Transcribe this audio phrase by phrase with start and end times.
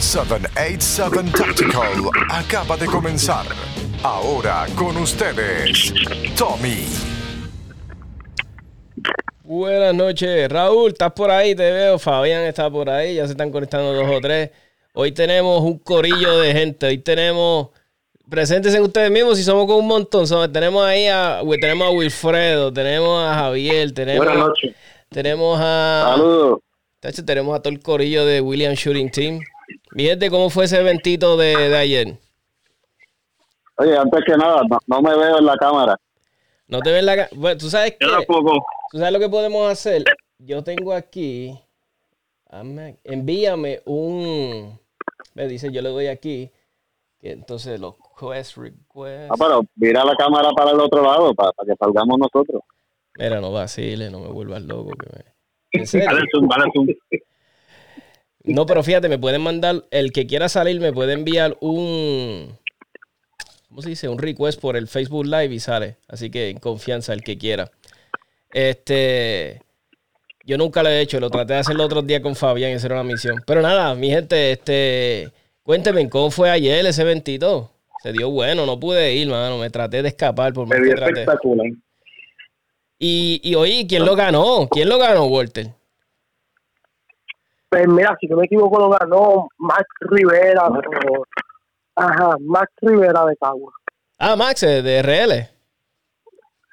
[0.00, 3.44] 787 Tactical acaba de comenzar.
[4.04, 5.92] Ahora con ustedes,
[6.36, 6.86] Tommy.
[9.42, 11.98] Buenas noches, Raúl, estás por ahí, te veo.
[11.98, 14.50] Fabián está por ahí, ya se están conectando dos o tres.
[14.94, 16.86] Hoy tenemos un corillo de gente.
[16.86, 17.70] Hoy tenemos.
[18.30, 20.26] Preséntense ustedes mismos si somos con un montón.
[20.52, 24.24] tenemos ahí a, tenemos a Wilfredo, tenemos a Javier, tenemos.
[24.24, 24.76] Buenas noches.
[25.08, 26.14] Tenemos a.
[26.14, 26.60] Saludos.
[27.26, 29.40] Tenemos a todo el corillo de William Shooting Team.
[29.92, 32.18] Mi gente, ¿cómo fue ese eventito de, ayer?
[33.76, 35.96] Oye, antes que nada, no, me veo en la cámara.
[36.66, 37.30] No te ves en la cámara.
[37.36, 38.06] Bueno, tú sabes que.
[38.06, 40.04] ¿Tú sabes lo que podemos hacer?
[40.38, 41.58] Yo tengo aquí.
[43.04, 44.78] Envíame un.
[45.34, 46.50] Me dice, yo le doy aquí.
[47.20, 49.30] Que entonces los quest requests.
[49.30, 52.62] Ah, pero mira la cámara para el otro lado, para, que salgamos nosotros.
[53.18, 54.92] Mira, no vacile, no me vuelvas loco.
[54.96, 55.38] Que me...
[58.48, 62.56] No, pero fíjate, me pueden mandar, el que quiera salir me puede enviar un,
[63.68, 64.08] ¿cómo se dice?
[64.08, 65.96] Un request por el Facebook Live y sale.
[66.08, 67.70] Así que en confianza, el que quiera.
[68.50, 69.60] Este,
[70.44, 72.74] yo nunca lo he hecho, lo traté de hacer el otro día con Fabián y
[72.74, 73.36] hacer una misión.
[73.46, 75.30] Pero nada, mi gente, este,
[75.62, 77.70] cuénteme, ¿cómo fue ayer ese eventito?
[78.02, 81.20] Se dio bueno, no pude ir, mano, me traté de escapar por más que traté.
[81.20, 81.66] espectacular.
[82.98, 84.68] Y, y oye, ¿quién lo ganó?
[84.70, 85.77] ¿Quién lo ganó, Walter?
[87.70, 90.68] Pues mira, si no me equivoco, lo ganó Max Rivera.
[91.96, 93.72] ajá, Max Rivera de Cagua.
[94.18, 95.48] Ah, Max, de RL.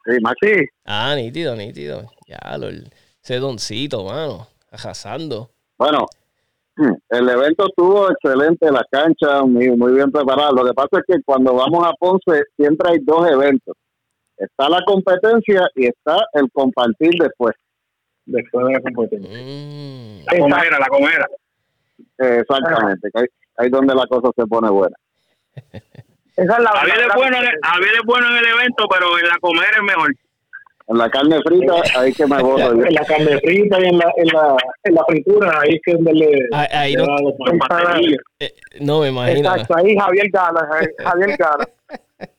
[0.05, 0.65] Sí, Max sí.
[0.85, 2.09] Ah, nítido, nítido.
[2.27, 5.49] Ya, lo, ese doncito, mano, arrasando.
[5.77, 6.05] Bueno,
[7.09, 10.51] el evento estuvo excelente, la cancha muy, muy bien preparada.
[10.51, 13.75] Lo que pasa es que cuando vamos a Ponce siempre hay dos eventos.
[14.37, 17.55] Está la competencia y está el compartir después.
[18.25, 19.29] Después de la competencia.
[19.29, 20.25] Mm.
[20.25, 21.27] La comera, la comera.
[22.17, 23.25] Exactamente, ahí,
[23.57, 24.95] ahí donde la cosa se pone buena.
[26.35, 29.69] Esa es la, Javier, es bueno, es bueno en el evento, pero en la comer
[29.73, 30.11] es mejor.
[30.87, 34.13] En la carne frita, ahí que me voto En la carne frita y en la,
[34.17, 36.49] en la, en la fritura, ahí que donde le.
[36.51, 37.05] Ahí, no,
[38.39, 39.49] eh, no me imagino.
[39.49, 40.69] Exacto, ahí Javier gana,
[40.99, 41.65] Javier gana.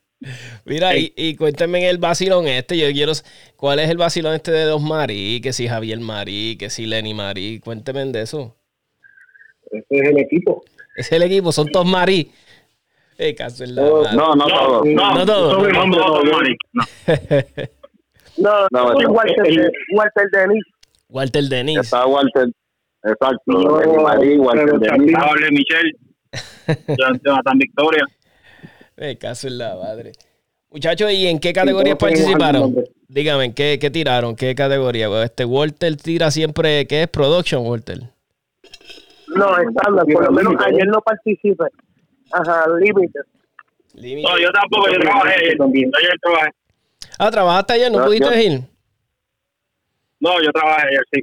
[0.64, 2.76] Mira, y, y cuéntame el vacilón este.
[2.78, 3.12] Yo quiero.
[3.56, 5.40] ¿Cuál es el vacilón este de dos Marí?
[5.42, 7.60] Que si Javier Marí, que si Lenny Marí.
[7.60, 8.56] Cuénteme de eso.
[9.70, 10.64] Ese es el equipo.
[10.96, 12.32] Es el equipo, son todos Marí.
[13.18, 14.86] Eh, caso en la no, no, no, todos.
[14.86, 15.58] No, no todos.
[15.58, 15.86] No, no,
[18.36, 20.62] no, no, no, Walter, Walter Denis.
[21.08, 21.78] Walter Denis.
[21.78, 22.48] Está Walter.
[23.04, 23.80] Exacto.
[23.80, 25.14] Lenny Marí, Walter Denis.
[25.50, 25.92] Michelle.
[27.24, 28.04] Jonathan Victoria.
[28.96, 30.12] Me caso en la madre.
[30.70, 32.74] Muchachos, ¿y en qué categorías participaron?
[33.08, 34.34] Dígame, ¿en qué, qué, tiraron?
[34.34, 35.08] ¿Qué categoría?
[35.22, 38.00] Este Walter tira siempre, ¿qué es production, Walter?
[39.28, 41.66] No, estándar, por lo menos ayer no participé.
[42.32, 43.20] Ajá, límite.
[43.94, 45.56] No, yo tampoco, yo trabajé ayer.
[45.62, 46.50] Ayer trabajé.
[47.18, 47.92] Ah, ¿trabajaste ayer?
[47.92, 48.60] ¿No, pudiste ir?
[50.20, 51.22] No, yo trabajé ayer, sí.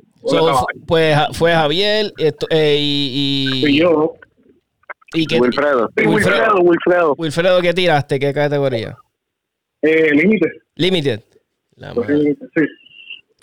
[0.88, 3.79] pues fue Javier eh, y, y...
[3.79, 4.13] yo.
[5.13, 5.90] ¿Y qué, Wilfredo.
[5.96, 6.56] Wilfredo.
[6.62, 7.16] Wilfredo.
[7.18, 8.19] Wilfredo, ¿qué tiraste?
[8.19, 8.96] ¿Qué categoría?
[9.81, 10.51] Eh, Limited.
[10.75, 11.22] Limited.
[11.75, 12.35] La sí.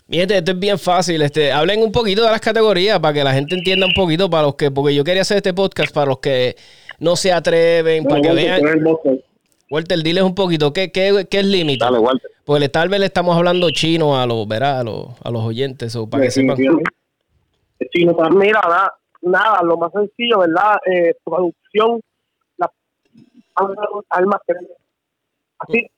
[0.08, 1.22] Miren, esto es bien fácil.
[1.22, 4.44] Este, hablen un poquito de las categorías para que la gente entienda un poquito para
[4.44, 6.56] los que, porque yo quería hacer este podcast para los que
[6.98, 8.60] no se atreven, para que vean.
[9.70, 11.84] Walter, diles un poquito, ¿qué, qué, qué es límite?
[11.84, 12.28] Dale, Walter.
[12.44, 14.80] Porque tal vez le estamos hablando chino a los, ¿verdad?
[14.80, 16.56] A los, a los oyentes, o para que sepan.
[17.92, 18.60] Chino, mira,
[19.22, 20.76] nada, lo más sencillo, ¿verdad?
[20.86, 22.00] Eh, producción,
[22.56, 22.70] la
[24.10, 24.40] almas
[25.58, 25.90] así.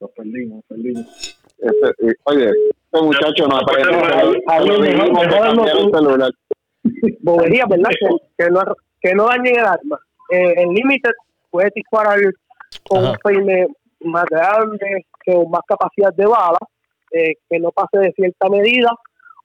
[0.00, 1.38] Nos perdimos, perdimos.
[1.58, 4.40] Este, oye, este muchacho no aprende.
[7.20, 7.90] Bobería, ¿verdad?
[8.36, 8.60] Que, no,
[9.00, 10.00] que no dañen el arma.
[10.30, 11.10] Eh, el límite
[11.50, 12.18] puede disparar
[12.88, 13.68] con un peine
[14.00, 16.58] más grande, con más capacidad de bala,
[17.12, 18.90] eh, que no pase de cierta medida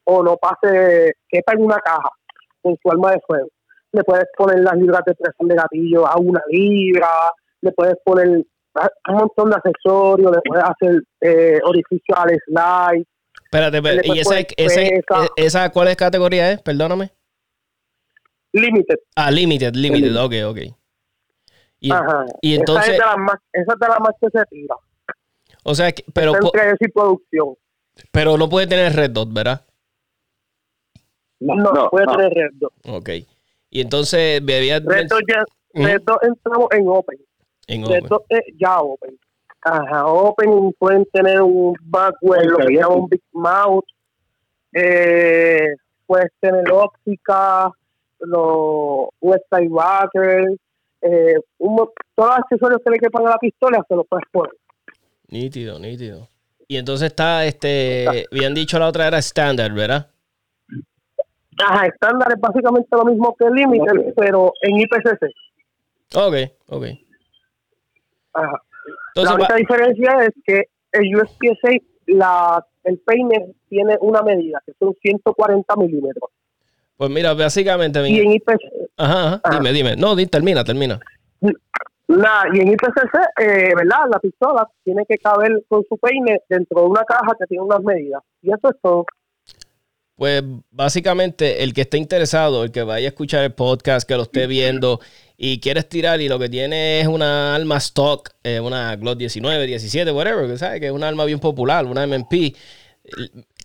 [0.06, 2.10] o no pase, que está en una caja
[2.68, 3.48] con su arma de fuego.
[3.94, 7.08] Le puedes poner las libras de presión de gatillo a una libra,
[7.62, 13.06] le puedes poner un montón de accesorios, le puedes hacer eh, orificio al slide.
[13.44, 16.62] Espérate, ¿y esa, esa, esa, cuál es categoría es?
[16.62, 17.12] Perdóname.
[18.52, 18.98] Limited.
[19.16, 20.58] Ah, limited, limited, ok, ok.
[21.80, 22.26] Y, Ajá.
[22.42, 22.94] y entonces...
[22.94, 24.76] Esa es, de las más, esa es de las más que se tira.
[25.64, 26.34] O sea, pero...
[26.36, 27.56] Entre producción.
[28.12, 29.66] Pero no puede tener red dot, ¿verdad?
[31.40, 32.52] No, no, puede tener red.
[32.86, 33.10] Ok.
[33.70, 34.80] Y entonces bebía...
[34.80, 35.44] Red dot ya...
[35.74, 37.20] Red entramos en open.
[37.68, 39.18] En red dot es ya open.
[39.62, 43.86] Ajá, open pueden tener un backwell, lo que llaman un big mouth.
[44.74, 45.74] Eh,
[46.06, 47.70] puedes tener óptica,
[48.20, 50.56] los West Backers,
[51.02, 54.54] eh, todos los accesorios que le quepan a la pistola se los puedes poner.
[55.28, 56.30] Nítido, nítido.
[56.68, 60.10] Y entonces está, este, habían dicho la otra era estándar, ¿verdad?
[61.60, 65.24] Ajá, estándar es básicamente lo mismo que el límite, pero en IPCC.
[66.16, 66.36] Ok,
[66.68, 66.86] ok.
[68.34, 68.62] Ajá.
[69.16, 71.72] la única diferencia es que el USPSA,
[72.08, 76.30] la, el peine tiene una medida, que son 140 milímetros.
[76.96, 78.08] Pues mira, básicamente...
[78.10, 78.90] Y en IPCC...
[78.98, 79.96] Ajá, dime, dime.
[79.96, 81.00] No, termina, termina.
[82.08, 84.06] Nada, y en IPCC, eh, ¿verdad?
[84.10, 87.84] La pistola tiene que caber con su peine dentro de una caja que tiene unas
[87.84, 88.24] medidas.
[88.42, 89.06] Y eso es todo.
[90.18, 94.24] Pues básicamente el que esté interesado, el que vaya a escuchar el podcast, que lo
[94.24, 95.00] esté viendo
[95.38, 99.68] y quieres tirar y lo que tiene es una alma stock, eh, una Glock 19,
[99.68, 102.56] 17, whatever, que sabe que es una arma bien popular, una MMP.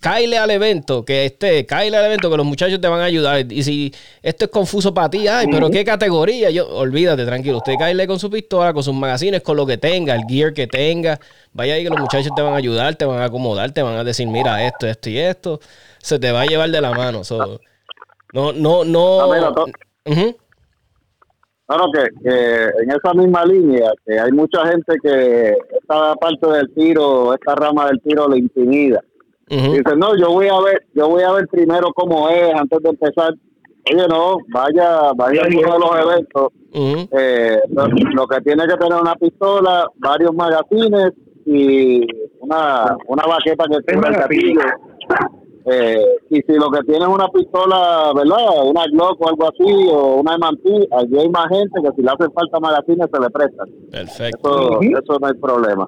[0.03, 3.49] Caile al evento, que esté, caile al evento, que los muchachos te van a ayudar.
[3.49, 7.59] Y si esto es confuso para ti, ay, pero qué categoría, yo, olvídate, tranquilo.
[7.59, 10.67] Usted caile con su pistola, con sus magazines, con lo que tenga, el gear que
[10.67, 11.17] tenga.
[11.53, 13.95] Vaya ahí que los muchachos te van a ayudar, te van a acomodar, te van
[13.95, 15.61] a decir, mira, esto, esto y esto.
[15.99, 17.21] Se te va a llevar de la mano.
[18.33, 19.19] no, no, no.
[21.65, 22.01] Claro que,
[22.83, 27.87] en esa misma línea, que hay mucha gente que esta parte del tiro, esta rama
[27.87, 29.01] del tiro le intimida.
[29.55, 32.89] Dice, no, yo voy a ver, yo voy a ver primero cómo es antes de
[32.89, 33.33] empezar.
[33.93, 36.47] Oye, no, vaya, vaya a uno de los eventos.
[36.73, 41.11] Eh, lo, que tiene que tener una pistola, varios magazines
[41.45, 42.01] y
[42.39, 44.61] una, una baqueta que tenga el gatillo.
[45.65, 48.65] Eh, y si lo que tiene es una pistola, ¿verdad?
[48.65, 52.09] Una Glock o algo así, o una MMP, allí hay más gente que si le
[52.09, 53.69] hace falta magazines se le prestan.
[53.91, 54.81] Perfecto.
[54.81, 55.87] Eso, eso no hay problema.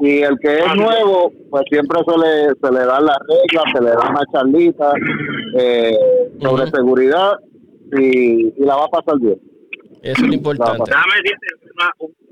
[0.00, 3.82] Y el que es nuevo, pues siempre se le, se le dan las reglas, se
[3.82, 4.92] le da una charlita
[5.58, 5.98] eh,
[6.40, 7.34] sobre seguridad
[7.92, 9.38] y, y, la va a pasar bien.
[10.02, 10.84] Eso es lo importante.
[10.86, 11.46] Déjame decirte,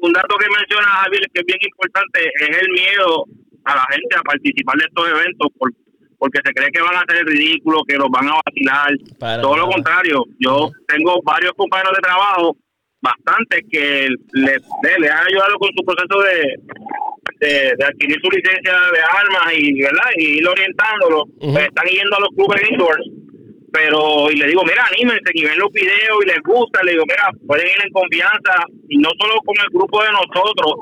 [0.01, 3.25] un dato que menciona Javier que es bien importante es el miedo
[3.65, 5.71] a la gente a participar de estos eventos por,
[6.19, 9.41] porque se cree que van a hacer ridículo, que los van a vacilar.
[9.41, 12.57] Todo lo contrario, yo tengo varios compañeros de trabajo,
[13.01, 14.57] bastantes, que le,
[14.99, 20.11] le, han ayudado con su proceso de, de, adquirir su licencia de armas y, ¿verdad?
[20.17, 21.25] y ir orientándolo.
[21.39, 23.05] Pues están yendo a los clubes indoors
[23.73, 27.05] pero y le digo, mira, anímense y ven los videos y les gusta, le digo,
[27.07, 28.55] mira, pueden ir en confianza
[28.89, 30.73] y no solo con el grupo de nosotros,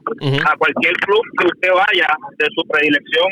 [0.44, 2.08] a cualquier club que usted vaya
[2.38, 3.28] de su predilección,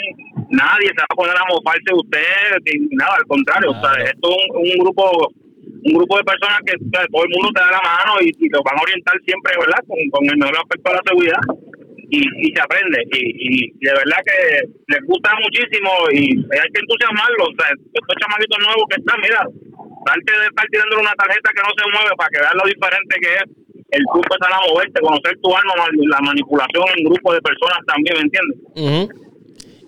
[0.50, 4.04] nadie se va a poner a mofarse de usted, ni nada, al contrario, o sea,
[4.04, 5.32] esto es un, grupo
[5.84, 8.62] un grupo de personas que todo el mundo te da la mano y, y los
[8.64, 9.80] van a orientar siempre, ¿verdad?
[9.86, 11.42] Con, con el mejor aspecto de la seguridad
[12.10, 12.98] y, se aprende.
[13.12, 17.48] Y, de verdad que les gusta muchísimo y hay que entusiasmarlos.
[17.48, 19.40] O sea, estos nuevos que están, mira,
[20.06, 23.14] darte de estar tirando una tarjeta que no se mueve para que veas lo diferente
[23.20, 23.44] que es
[23.90, 28.16] el tú empezar a moverte, conocer tu arma, la manipulación en grupo de personas también,
[28.16, 28.58] ¿me entiendes?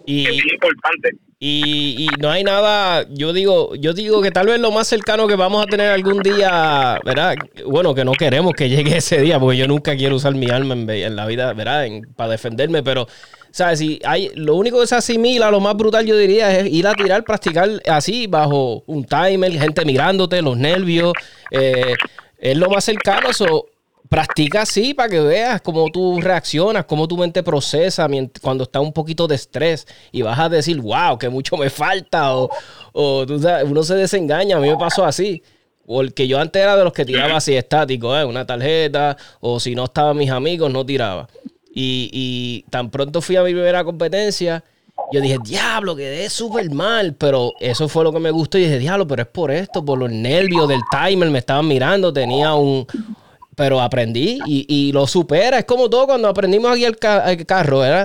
[0.07, 1.11] y, es importante.
[1.39, 5.37] Y, no hay nada, yo digo, yo digo que tal vez lo más cercano que
[5.37, 7.35] vamos a tener algún día, ¿verdad?
[7.67, 10.75] Bueno, que no queremos que llegue ese día, porque yo nunca quiero usar mi arma
[10.75, 11.87] en, la vida, ¿verdad?
[12.17, 13.07] para defenderme, pero,
[13.51, 13.81] ¿sabes?
[13.81, 16.95] Si hay, lo único que se asimila, lo más brutal yo diría, es ir a
[16.95, 21.13] tirar, practicar así, bajo un timer, gente mirándote, los nervios,
[21.51, 21.97] eh,
[22.39, 23.67] es lo más cercano, eso
[24.09, 28.09] practica así para que veas cómo tú reaccionas, cómo tu mente procesa
[28.41, 32.35] cuando está un poquito de estrés y vas a decir, wow, que mucho me falta
[32.37, 32.51] o,
[32.95, 35.43] uno se desengaña, a mí me pasó así.
[35.87, 38.25] Porque yo antes era de los que tiraba así estático, ¿eh?
[38.25, 41.29] una tarjeta, o si no estaban mis amigos, no tiraba.
[41.73, 44.65] Y, y tan pronto fui a mi primera competencia,
[45.13, 47.15] yo dije, diablo, quedé súper mal.
[47.15, 48.59] Pero eso fue lo que me gustó.
[48.59, 51.31] Y dije, diablo, pero es por esto, por los nervios del timer.
[51.31, 52.87] Me estaban mirando, tenía un,
[53.57, 55.59] pero aprendí y, y, lo supera.
[55.59, 58.05] Es como todo cuando aprendimos aquí el, carro, ¿verdad?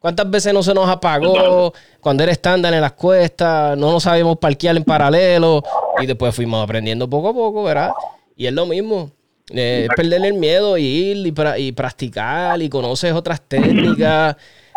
[0.00, 3.78] ¿Cuántas veces no se nos apagó cuando era estándar en las cuestas?
[3.78, 5.62] No nos sabíamos parquear en paralelo
[6.00, 7.92] y después fuimos aprendiendo poco a poco, ¿verdad?
[8.36, 9.12] Y es lo mismo.
[9.50, 14.36] Eh, es el miedo y ir y, y, practicar y conoces otras técnicas.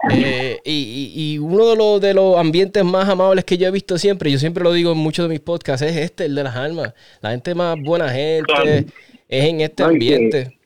[0.09, 3.99] Eh, y, y, uno de los, de los ambientes más amables que yo he visto
[3.99, 6.55] siempre, yo siempre lo digo en muchos de mis podcasts, es este, el de las
[6.55, 6.93] almas.
[7.21, 8.87] La gente más buena gente,
[9.31, 10.59] es en este ambiente.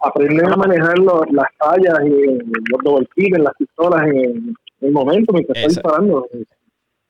[0.00, 2.38] Aprender a manejar las fallas y
[2.70, 6.28] los double en las pistolas en, el momento en que estás disparando.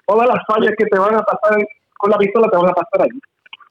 [0.07, 1.59] Todas las fallas que te van a pasar
[1.99, 3.21] con la pistola te van a pasar ahí.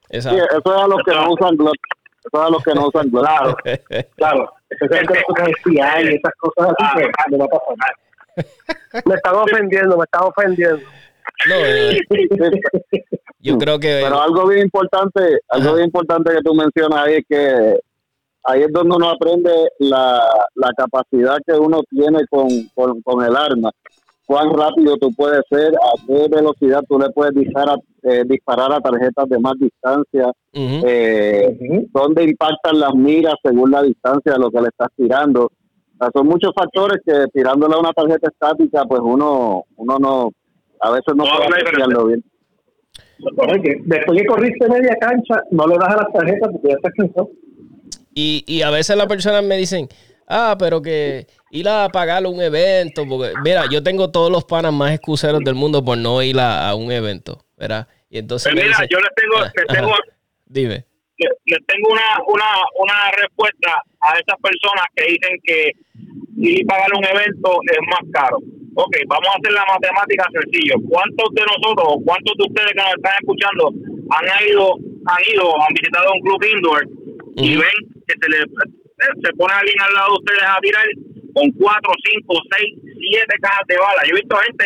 [0.09, 1.75] eso es a los que no usan Glock.
[2.19, 3.25] Eso es a los que no usan Glock.
[3.25, 3.57] Claro,
[4.17, 4.53] claro.
[4.69, 7.95] Especialmente cosas y esas cosas así que me va a pasar.
[9.05, 10.85] Me están ofendiendo, me están ofendiendo.
[11.45, 11.99] No, eh,
[13.39, 14.01] yo creo que...
[14.03, 17.79] Pero algo bien importante, algo bien importante que tú mencionas ahí es que
[18.47, 20.23] ahí es donde uno aprende la,
[20.55, 23.71] la capacidad que uno tiene con, con, el arma.
[24.25, 28.81] Cuán rápido tú puedes ser, a qué velocidad tú le puedes disparar, eh, disparar a
[28.81, 34.61] tarjetas de más distancia, eh, dónde impactan las miras según la distancia de lo que
[34.61, 35.51] le estás tirando.
[36.13, 40.31] son muchos factores que tirándole a una tarjeta estática, pues uno, uno no,
[40.81, 42.23] a veces no, puede apreciarlo bien.
[43.85, 47.29] después que corriste media cancha, no le das a las tarjetas porque ya estás cansado.
[48.13, 49.87] Y, y a veces las personas me dicen,
[50.27, 54.73] ah, pero que ir a pagar un evento, porque mira, yo tengo todos los panas
[54.73, 57.87] más excuseros del mundo por no ir a, un evento, ¿verdad?
[58.09, 58.51] Y entonces...
[58.53, 59.93] Pues mira, yo les tengo, les tengo,
[60.45, 60.85] dime.
[61.17, 62.45] Les, tengo una, una,
[62.79, 65.71] una respuesta a esas personas que dicen que
[66.37, 68.37] ir a pagar un evento es más caro.
[68.77, 70.77] Ok, vamos a hacer la matemática sencillo.
[70.85, 73.63] ¿Cuántos de nosotros o cuántos de ustedes que nos están escuchando
[74.13, 74.77] han ido,
[75.09, 76.81] han ido, han visitado un club indoor
[77.41, 80.85] y ven que se le se pone alguien al lado de ustedes a tirar
[81.33, 82.69] con cuatro, cinco, seis,
[83.01, 84.01] siete cajas de bala.
[84.05, 84.65] Yo he visto gente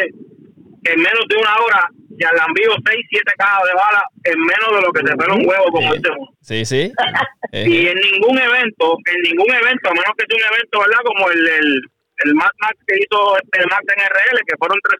[0.83, 4.37] que en menos de una hora se han enviado seis, siete cajas de bala en
[4.39, 6.09] menos de lo que se pone un huevo como este
[6.43, 6.91] Sí, sí.
[7.51, 11.01] y en ningún evento, en ningún evento, a menos que sea un evento, ¿verdad?
[11.03, 11.67] Como el, el,
[12.25, 12.53] el Max
[12.87, 14.99] que hizo este Max en RL, que fueron tres,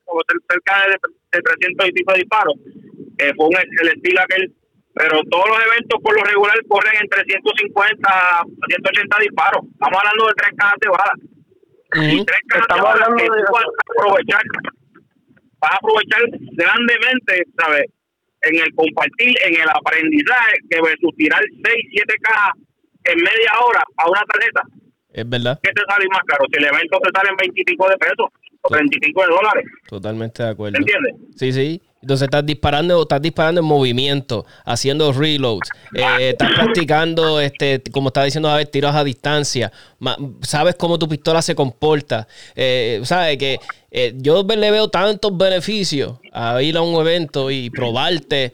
[0.49, 0.97] cerca de,
[1.37, 2.55] de 300 y pico de disparos,
[3.17, 4.53] eh, fue un, el estilo aquel
[4.93, 9.63] pero todos los eventos por lo regular corren entre 150 a 180 disparos.
[9.71, 11.19] Estamos hablando de tres cajas de balas.
[11.91, 14.43] Y tres cajas de balas que tú vas a aprovechar,
[15.59, 16.21] vas a aprovechar
[16.59, 17.85] grandemente, ¿sabes?
[18.41, 22.53] En el compartir, en el aprendizaje, que versus tirar 6, 7 cajas
[23.05, 24.61] en media hora a una tarjeta.
[25.13, 25.59] Es verdad.
[25.61, 26.45] ¿Qué te sale más caro?
[26.51, 28.27] Si el evento te sale en 25 de pesos
[28.61, 29.65] o 35 de dólares.
[29.87, 30.77] Totalmente de acuerdo.
[30.77, 31.15] ¿Entiendes?
[31.35, 31.81] Sí, sí.
[32.01, 38.25] Entonces estás disparando, estás disparando en movimiento, haciendo reloads, eh, estás practicando, este, como estaba
[38.25, 39.71] diciendo a ver, tiros a distancia,
[40.41, 43.59] sabes cómo tu pistola se comporta, eh, sabes que
[43.91, 48.53] eh, yo le veo tantos beneficios a ir a un evento y probarte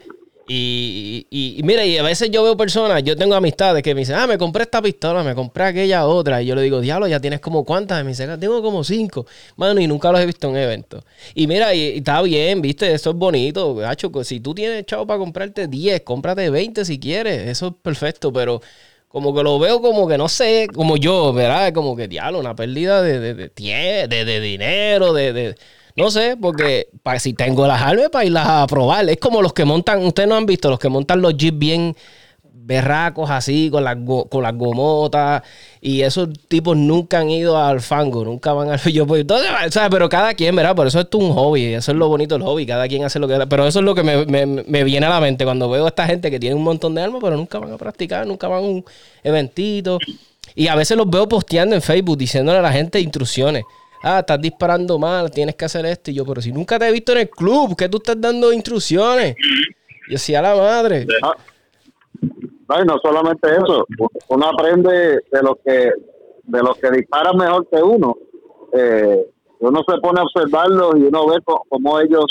[0.50, 4.16] y, y, mira, y a veces yo veo personas, yo tengo amistades que me dicen,
[4.16, 6.40] ah, me compré esta pistola, me compré aquella otra.
[6.40, 8.00] Y yo le digo, diablo, ya tienes como cuántas.
[8.00, 9.26] Y me dice, ah, tengo como cinco.
[9.56, 11.04] Mano, y nunca los he visto en evento.
[11.34, 13.74] Y mira, y, está bien, viste, eso es bonito.
[13.74, 17.46] Gacho, si tú tienes chavo para comprarte 10, cómprate 20 si quieres.
[17.46, 18.62] Eso es perfecto, pero
[19.08, 21.74] como que lo veo como que no sé, como yo, ¿verdad?
[21.74, 25.56] Como que, diablo, una pérdida de, de, de, de, de dinero, de
[25.96, 29.08] no sé, porque si tengo las armas para irlas a probar.
[29.08, 31.96] Es como los que montan, ustedes no han visto, los que montan los jeeps bien
[32.68, 33.96] berracos así, con las,
[34.28, 35.42] con las gomotas.
[35.80, 38.78] Y esos tipos nunca han ido al fango, nunca van al.
[38.92, 39.90] Yo, pues, entonces, ¿sabes?
[39.90, 40.76] Pero cada quien, ¿verdad?
[40.76, 41.74] Por eso es un hobby.
[41.74, 42.66] Eso es lo bonito del hobby.
[42.66, 43.46] Cada quien hace lo que.
[43.48, 45.88] Pero eso es lo que me, me, me, viene a la mente cuando veo a
[45.88, 48.58] esta gente que tiene un montón de armas, pero nunca van a practicar, nunca van
[48.58, 48.84] a un
[49.24, 49.98] eventito.
[50.54, 53.64] Y a veces los veo posteando en Facebook diciéndole a la gente instrucciones
[54.02, 56.10] ah, estás disparando mal, tienes que hacer esto.
[56.10, 58.52] Y yo, pero si nunca te he visto en el club, ¿qué tú estás dando
[58.52, 59.36] instrucciones?
[60.08, 61.06] Y decía la madre.
[61.22, 61.34] Ah,
[62.68, 63.86] no, no solamente eso,
[64.28, 65.90] uno aprende de los que
[66.48, 68.16] de los que disparan mejor que uno.
[68.72, 69.26] Eh,
[69.60, 72.26] uno se pone a observarlos y uno ve cómo ellos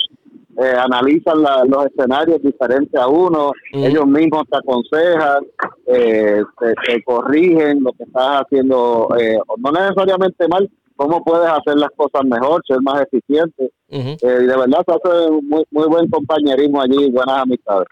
[0.58, 5.46] eh, analizan los escenarios diferentes a uno, ellos mismos te aconsejan,
[5.86, 9.10] eh, te, corrigen lo que estás haciendo,
[9.58, 13.72] no necesariamente mal, cómo puedes hacer las cosas mejor, ser más eficiente.
[13.90, 17.88] Eh, y de verdad se hace muy, muy buen compañerismo allí, buenas amistades.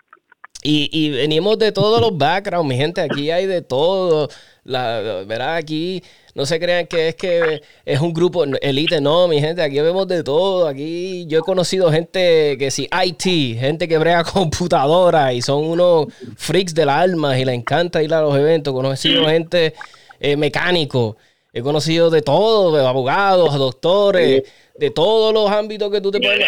[0.61, 4.29] Y, y venimos de todos los backgrounds, mi gente, aquí hay de todo.
[4.63, 5.23] La.
[5.55, 6.01] Aquí
[6.33, 10.07] no se crean que es que es un grupo elite, no, mi gente, aquí vemos
[10.07, 10.67] de todo.
[10.67, 16.07] Aquí yo he conocido gente que sí, IT, gente que brega computadora y son unos
[16.35, 18.73] freaks del alma y le encanta ir a los eventos.
[18.73, 19.75] He conocido gente
[20.19, 21.15] eh, mecánico
[21.55, 24.43] He conocido de todo, de abogados, doctores,
[24.77, 26.45] de todos los ámbitos que tú te puedes...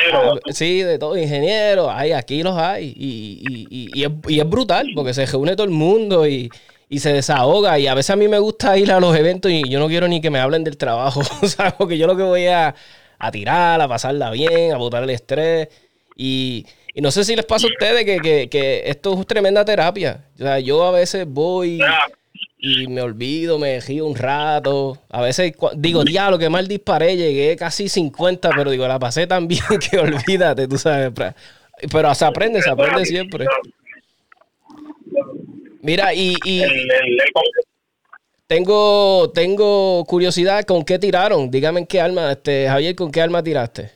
[0.51, 1.87] Sí, de todos, ingenieros.
[1.89, 2.93] Hay, aquí los hay.
[2.93, 6.51] Y, y, es, brutal porque se reúne todo el mundo y,
[6.97, 7.79] se desahoga.
[7.79, 10.09] Y a veces a mí me gusta ir a los eventos y yo no quiero
[10.09, 11.71] ni que me hablen del trabajo, ¿sabes?
[11.77, 12.75] Porque yo lo que voy a,
[13.17, 15.69] a tirar, a pasarla bien, a botar el estrés.
[16.17, 20.25] Y, no sé si les pasa a ustedes que, que, que, esto es tremenda terapia.
[20.35, 21.79] O sea, yo a veces voy
[22.59, 24.97] y me olvido, me río un rato.
[25.09, 29.47] A veces digo, diablo, que mal disparé, llegué casi 50, pero digo, la pasé tan
[29.47, 31.11] bien que olvídate, tú sabes.
[31.91, 33.45] Pero se aprende, se aprende siempre.
[35.81, 36.35] Mira, y,
[38.47, 41.51] tengo, tengo curiosidad con qué tiraron.
[41.51, 43.91] Dígame en qué arma, este, Javier, ¿con qué arma tiraste?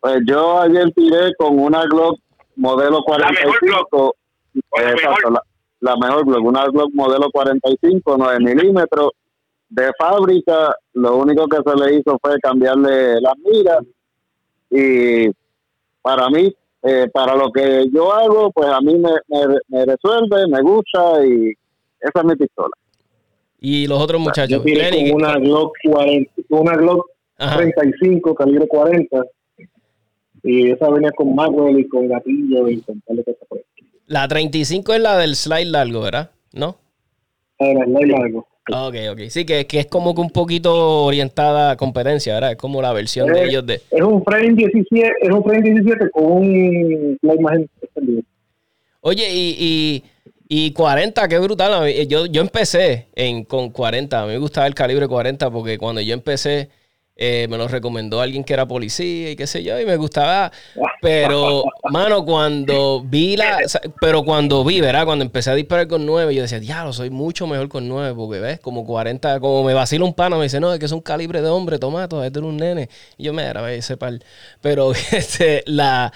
[0.00, 2.18] Pues yo ayer tiré con una Glock
[2.56, 4.16] modelo 45.
[4.76, 5.49] La mejor La, mejor
[5.80, 9.10] Glock, una Glock modelo 45, 9 milímetros
[9.68, 10.74] de fábrica.
[10.94, 13.78] Lo único que se le hizo fue cambiarle las miras.
[14.70, 15.30] Y
[16.02, 19.10] para mí, eh, para lo que yo hago, pues a mí me,
[19.68, 21.52] me, resuelve, me gusta y
[22.00, 22.72] esa es mi pistola.
[23.60, 24.62] Y los otros muchachos.
[24.64, 27.06] Yo una Glock 40, una Glock
[27.36, 29.22] 35, calibre 40.
[30.42, 33.60] Y esa venía con Magwell y con gatillo y con tal de cosas por
[34.10, 36.32] La 35 es la del slide largo, ¿verdad?
[36.52, 36.76] ¿No?
[37.60, 38.44] Slide largo.
[38.68, 39.20] Ok, ok.
[39.28, 42.50] Sí, que, que, es como que un poquito orientada a competencia, ¿verdad?
[42.50, 43.74] Es como la versión de ellos de...
[43.74, 48.22] Es un frame 17, es un frame 17 con un, la imagen extendida.
[49.00, 50.02] Oye, y,
[50.48, 51.88] y, y, 40, qué brutal.
[52.08, 54.20] Yo, yo empecé en, con 40.
[54.20, 56.68] A mí me gustaba el calibre 40 porque cuando yo empecé
[57.22, 60.50] eh, me lo recomendó alguien que era policía y qué sé yo, y me gustaba.
[61.02, 63.58] Pero, mano, cuando vi la.
[64.00, 65.04] Pero cuando vi, ¿verdad?
[65.04, 68.40] Cuando empecé a disparar con 9, yo decía, diablo, soy mucho mejor con 9, porque
[68.40, 71.02] ves, como 40, como me vacila un pana, me dice, no, es que es un
[71.02, 72.88] calibre de hombre, tomato, es un nene.
[73.18, 74.14] Y yo me era, ese par.
[74.62, 76.14] Pero, este, la.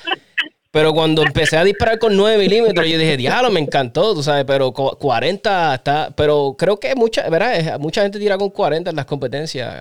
[0.75, 4.45] Pero cuando empecé a disparar con 9 milímetros, yo dije, diablo, me encantó, tú sabes,
[4.45, 6.12] pero 40 está.
[6.16, 7.78] Pero creo que mucha, ¿verdad?
[7.78, 9.73] Mucha gente tira con 40 en las competencias.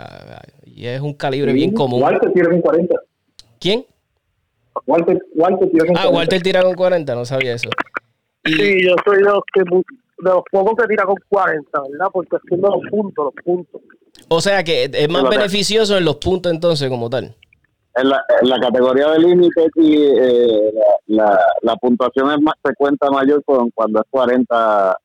[0.63, 2.00] Y es un calibre bien común.
[2.00, 2.95] Walter tira con 40.
[3.59, 3.88] ¿Quién?
[4.85, 6.01] Walter, Walter tira con 40.
[6.03, 7.69] Ah, Walter tira con 40, no sabía eso.
[8.45, 12.07] Sí, yo soy de los, que, de los pocos que tira con 40, ¿verdad?
[12.13, 13.81] Porque haciendo los puntos, los puntos.
[14.27, 17.35] O sea que es más beneficioso en los puntos entonces como tal
[17.95, 20.73] en la, en la categoría de límites y eh,
[21.07, 24.97] la, la, puntuación es más, se cuenta mayor con, cuando es 40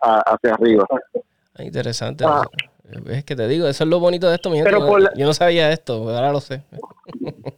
[0.00, 0.86] hacia arriba.
[1.54, 2.24] Ah, interesante.
[2.26, 2.42] Ah.
[3.10, 4.80] Es que te digo, eso es lo bonito de esto, mi Pero
[5.14, 6.62] Yo no sabía esto, ahora lo sé.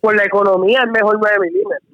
[0.01, 1.91] Por la economía es mejor 9 milímetros.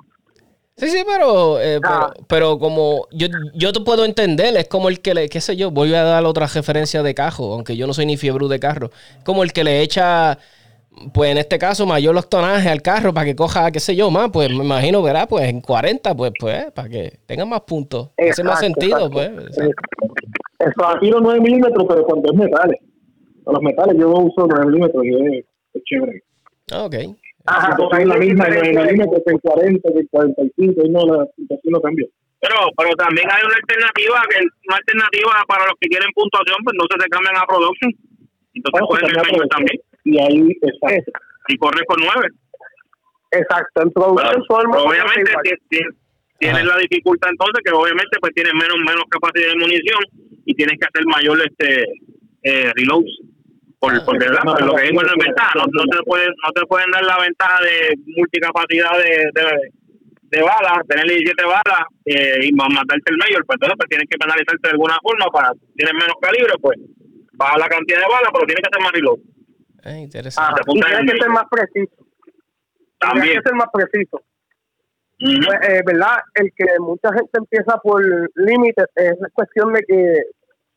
[0.78, 2.12] Sí, sí, pero, eh, ah.
[2.28, 5.70] pero, como yo, yo te puedo entender, es como el que le, qué sé yo,
[5.70, 8.90] voy a dar otra referencia de cajo, aunque yo no soy ni fiebre de carro,
[9.24, 10.38] como el que le echa
[11.12, 14.10] pues en este caso, mayor los tonajes al carro para que coja, qué sé yo,
[14.10, 18.10] más, pues me imagino, verá, pues en 40, pues, pues, para que tenga más puntos.
[18.18, 19.30] Hace más sentido, pues.
[20.58, 22.80] Eso, aquí los 9 milímetros, pero cuando es metales.
[23.46, 25.44] Los metales yo uso 9 milímetros y es,
[25.84, 26.22] chévere.
[26.72, 26.94] Ah, ok.
[27.46, 31.72] Ajá, porque es la misma 9 milímetros en 40, en 45, y no, la puntuación
[31.72, 32.06] no cambia.
[32.40, 36.74] Pero, pero también hay una alternativa, que una alternativa para los que quieren puntuación, pues
[36.76, 37.92] no se cambian a production.
[38.54, 41.12] Entonces pueden el también y ahí exacto.
[41.48, 42.28] y corre con nueve.
[43.32, 45.32] Exacto en producción obviamente
[46.38, 50.02] tienes la dificultad entonces que obviamente pues tienes menos menos capacidad de munición
[50.46, 51.84] y tienes que hacer mayor este
[52.44, 53.10] eh, reloads
[53.80, 56.66] por, ah, porque lo que digo es la ventaja no, no, te pueden no te
[56.66, 59.44] pueden dar la ventaja de multicapacidad de, de,
[60.22, 64.18] de balas tener 17 balas eh, y matarte el mayor pues entonces pues tienes que
[64.18, 66.78] penalizarte de alguna forma para tienes menos calibre pues
[67.34, 69.35] baja la cantidad de balas pero tienes que hacer más reload
[69.86, 70.60] eh, interesante.
[70.64, 71.96] Ah, y tiene que ser más preciso.
[72.98, 73.24] También.
[73.24, 74.22] Tiene que ser más preciso.
[75.18, 76.16] Pues, eh, ¿Verdad?
[76.34, 78.02] El que mucha gente empieza por
[78.34, 80.22] límites es cuestión de que,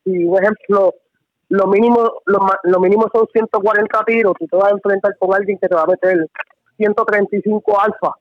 [0.03, 0.93] si, por ejemplo,
[1.49, 5.57] lo mínimo, lo, lo, mínimo son 140 tiros, tú te vas a enfrentar con alguien
[5.57, 6.27] que te va a meter
[6.77, 8.15] 135 alfa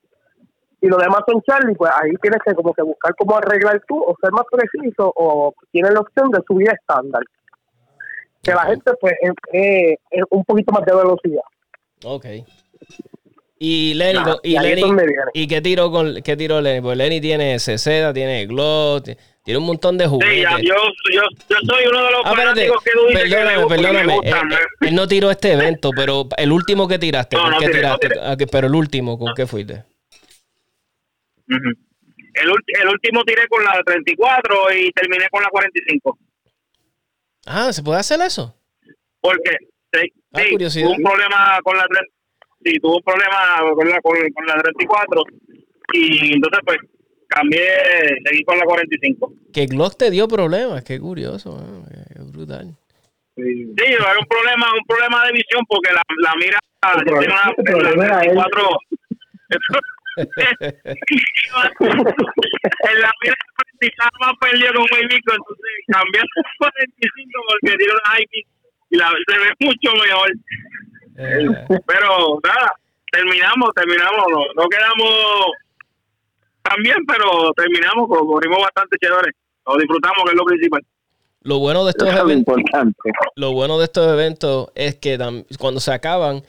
[0.81, 4.01] y lo demás son Charlie, pues ahí tienes que como que buscar cómo arreglar tú
[4.01, 7.23] o ser más preciso o tienes la opción de subir estándar
[8.43, 11.43] que la gente pues es, un poquito más de velocidad.
[12.05, 12.27] Ok.
[13.61, 14.57] Y Lenny, y,
[15.35, 16.81] y, qué tiro con qué tiro Lenny?
[16.81, 19.09] Pues Lenny tiene CZ, tiene Glock,
[19.43, 20.49] tiene un montón de juguetes.
[20.59, 20.75] Sí, yo,
[21.13, 24.15] yo, yo soy uno de los ah, fanáticos que tú dices perdóname, que perdóname.
[24.15, 27.69] Eh, eh, él, no tiró este evento, pero el último que tiraste, no, no qué
[27.69, 28.09] tiraste?
[28.21, 29.85] Ah, pero el último, ¿con qué fuiste?
[31.49, 36.19] el, el último tiré con la 34 y terminé con la 45.
[37.51, 38.55] Ah, ¿se puede hacer eso?
[39.23, 39.57] Porque
[39.93, 41.87] sí, ah, tuvo un problema con la
[42.63, 45.23] sí, tuvo un problema con la, con, la 34
[45.95, 46.77] y entonces pues
[47.27, 47.67] cambié,
[48.25, 49.33] seguí con la 45.
[49.53, 51.59] Que Glock te dio problemas, qué curioso,
[51.89, 52.77] qué brutal.
[53.35, 56.59] Sí, sí hay un problema, un problema de visión porque la, la mira
[57.05, 57.53] tiene una,
[58.05, 58.69] la 34
[61.79, 63.37] en la mira
[63.87, 66.25] estaba más perdido con un entonces cambié a
[66.59, 68.47] 45 porque una IP
[68.91, 70.31] y la, se ve mucho mejor.
[71.19, 71.81] Eh.
[71.87, 72.73] Pero nada,
[73.13, 75.13] terminamos, terminamos, no, no quedamos
[76.63, 79.33] tan bien, pero terminamos, corrimos bastante chévere,
[79.67, 80.83] lo disfrutamos, que es lo principal.
[81.43, 82.57] Lo bueno de estos eventos,
[83.37, 85.17] lo bueno de estos eventos es que
[85.59, 86.43] cuando se acaban,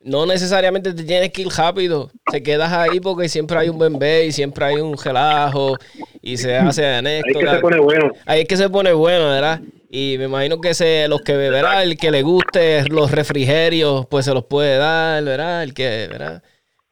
[0.00, 2.10] no necesariamente te tienes que ir rápido.
[2.30, 5.76] Te quedas ahí porque siempre hay un bebé y siempre hay un relajo
[6.22, 7.38] y se hace anécdota.
[7.38, 8.12] Ahí es que se pone bueno.
[8.26, 9.60] Ahí es que se pone bueno, ¿verdad?
[9.90, 14.26] Y me imagino que se, los que beberá, el que le guste los refrigerios, pues
[14.26, 15.62] se los puede dar, ¿verdad?
[15.62, 16.42] El que, ¿verdad?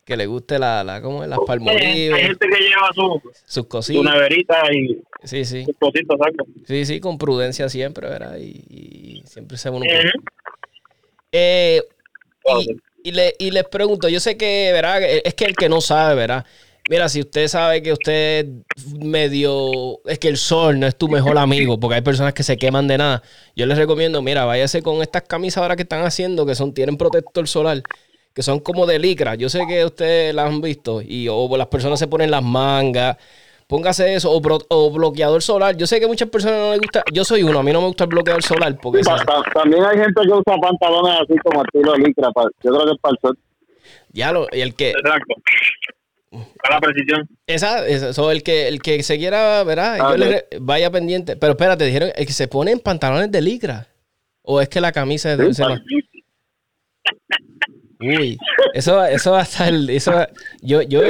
[0.04, 1.28] Que le guste la, la ¿cómo es?
[1.28, 2.14] Las palmolives.
[2.14, 4.02] Hay gente que lleva su, sus cositas.
[4.02, 5.64] Su neverita y sí, sí.
[5.64, 6.16] sus cositas.
[6.66, 8.38] Sí, sí, con prudencia siempre, ¿verdad?
[8.38, 9.84] Y, y siempre se uno.
[11.32, 11.82] eh,
[12.62, 15.00] y, y, le, y les pregunto, yo sé que, ¿verdad?
[15.00, 16.44] Es que el que no sabe, ¿verdad?
[16.90, 18.48] Mira, si usted sabe que usted
[18.98, 20.00] medio.
[20.06, 22.88] Es que el sol no es tu mejor amigo, porque hay personas que se queman
[22.88, 23.22] de nada.
[23.54, 26.96] Yo les recomiendo, mira, váyase con estas camisas ahora que están haciendo, que son, tienen
[26.96, 27.80] protector solar,
[28.34, 29.36] que son como de licra.
[29.36, 33.18] Yo sé que ustedes las han visto, y o las personas se ponen las mangas.
[33.66, 35.76] Póngase eso, o, o, bloqueador solar.
[35.76, 37.02] Yo sé que muchas personas no les gusta.
[37.12, 38.78] Yo soy uno, a mí no me gusta el bloqueador solar.
[38.80, 39.10] Porque sí,
[39.52, 42.28] también hay gente que usa pantalones así como estilo licra.
[42.62, 43.38] Yo creo que es para el sol.
[44.12, 44.90] Ya lo, y el que.
[44.90, 45.34] Exacto.
[46.62, 47.28] A la precisión.
[47.46, 49.98] Esa, eso, el que, el que se quiera, ¿verdad?
[50.00, 51.36] Ah, le, vaya pendiente.
[51.36, 53.88] Pero espérate, dijeron, el que se pone en pantalones de licra.
[54.42, 55.62] ¿O es que la camisa es de sí,
[57.98, 58.38] Uy,
[58.74, 59.72] eso, eso va a estar.
[59.88, 60.12] Eso,
[60.60, 61.00] yo, yo,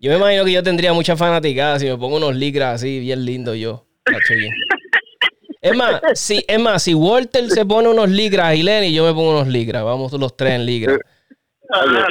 [0.00, 3.24] yo me imagino que yo tendría mucha fanaticada si me pongo unos licras así, bien
[3.24, 3.84] lindo yo.
[5.60, 9.12] Es más, si, es más, si Walter se pone unos ligras y Lenny, yo me
[9.12, 9.82] pongo unos ligras.
[9.82, 10.98] Vamos los tres en ligras.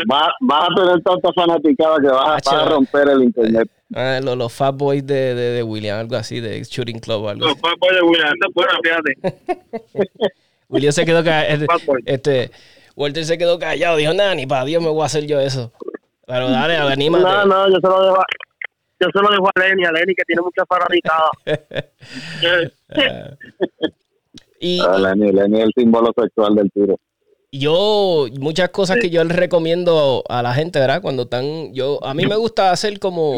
[0.07, 3.69] Vas, a tener tanta fanaticada que vas, a romper el internet.
[3.93, 7.29] Ah, los, los Fat Boys de, de, de, William, algo así, de Shooting Club.
[7.29, 10.09] Algo los Fat Boys de William, esto es bueno, fíjate.
[10.67, 11.67] William se quedó callado.
[12.05, 12.51] Este,
[12.95, 15.71] Walter se quedó callado, dijo, nada, ni para Dios me voy a hacer yo eso.
[16.27, 17.23] Pero dale, anímate.
[17.23, 18.25] No, no, yo se lo dejo a,
[18.99, 21.29] yo se lo dejo a Lenny, a Lenny que tiene mucha fanaticada.
[24.59, 26.97] y, ah, Lenny, Lenny es el símbolo sexual del tiro
[27.57, 31.01] yo, muchas cosas que yo les recomiendo a la gente, ¿verdad?
[31.01, 33.35] Cuando están, yo, a mí me gusta hacer como,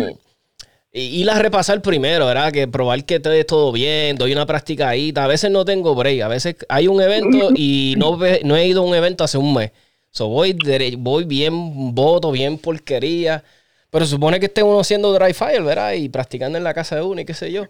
[0.91, 2.51] ir a repasar primero, ¿verdad?
[2.51, 4.45] Que probar que esté todo bien, doy una
[4.85, 5.13] ahí.
[5.15, 8.81] A veces no tengo break, a veces hay un evento y no, no he ido
[8.81, 9.71] a un evento hace un mes.
[10.17, 10.57] So voy,
[10.97, 13.43] voy bien voto, bien porquería.
[13.91, 15.93] Pero supone que esté uno haciendo dry fire, ¿verdad?
[15.93, 17.65] Y practicando en la casa de uno y qué sé yo.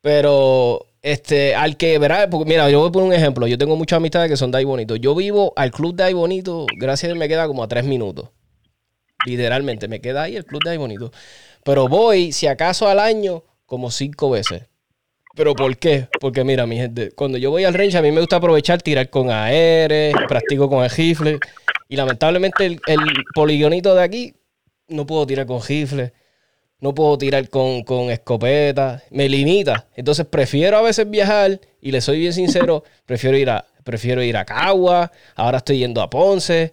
[0.00, 2.28] Pero este, al que, ¿verdad?
[2.30, 3.46] Porque mira, yo voy a poner un ejemplo.
[3.46, 4.96] Yo tengo muchas amistades que son ahí bonito.
[4.96, 8.30] Yo vivo al club ahí bonito, gracias a Dios me queda como a tres minutos.
[9.24, 11.12] Literalmente, me queda ahí el club de ahí bonito.
[11.64, 14.64] Pero voy, si acaso al año, como cinco veces.
[15.38, 16.08] ¿Pero por qué?
[16.20, 19.08] Porque mira, mi gente, cuando yo voy al range, a mí me gusta aprovechar, tirar
[19.08, 19.92] con AR,
[20.26, 21.38] practico con el rifle.
[21.88, 22.80] Y lamentablemente el,
[23.36, 24.34] poligonito de aquí
[24.88, 26.12] no puedo tirar con rifle
[26.80, 29.88] no puedo tirar con, con, escopeta, me limita.
[29.96, 34.36] Entonces prefiero a veces viajar y le soy bien sincero, prefiero ir a, prefiero ir
[34.36, 36.72] a Cagua, ahora estoy yendo a Ponce.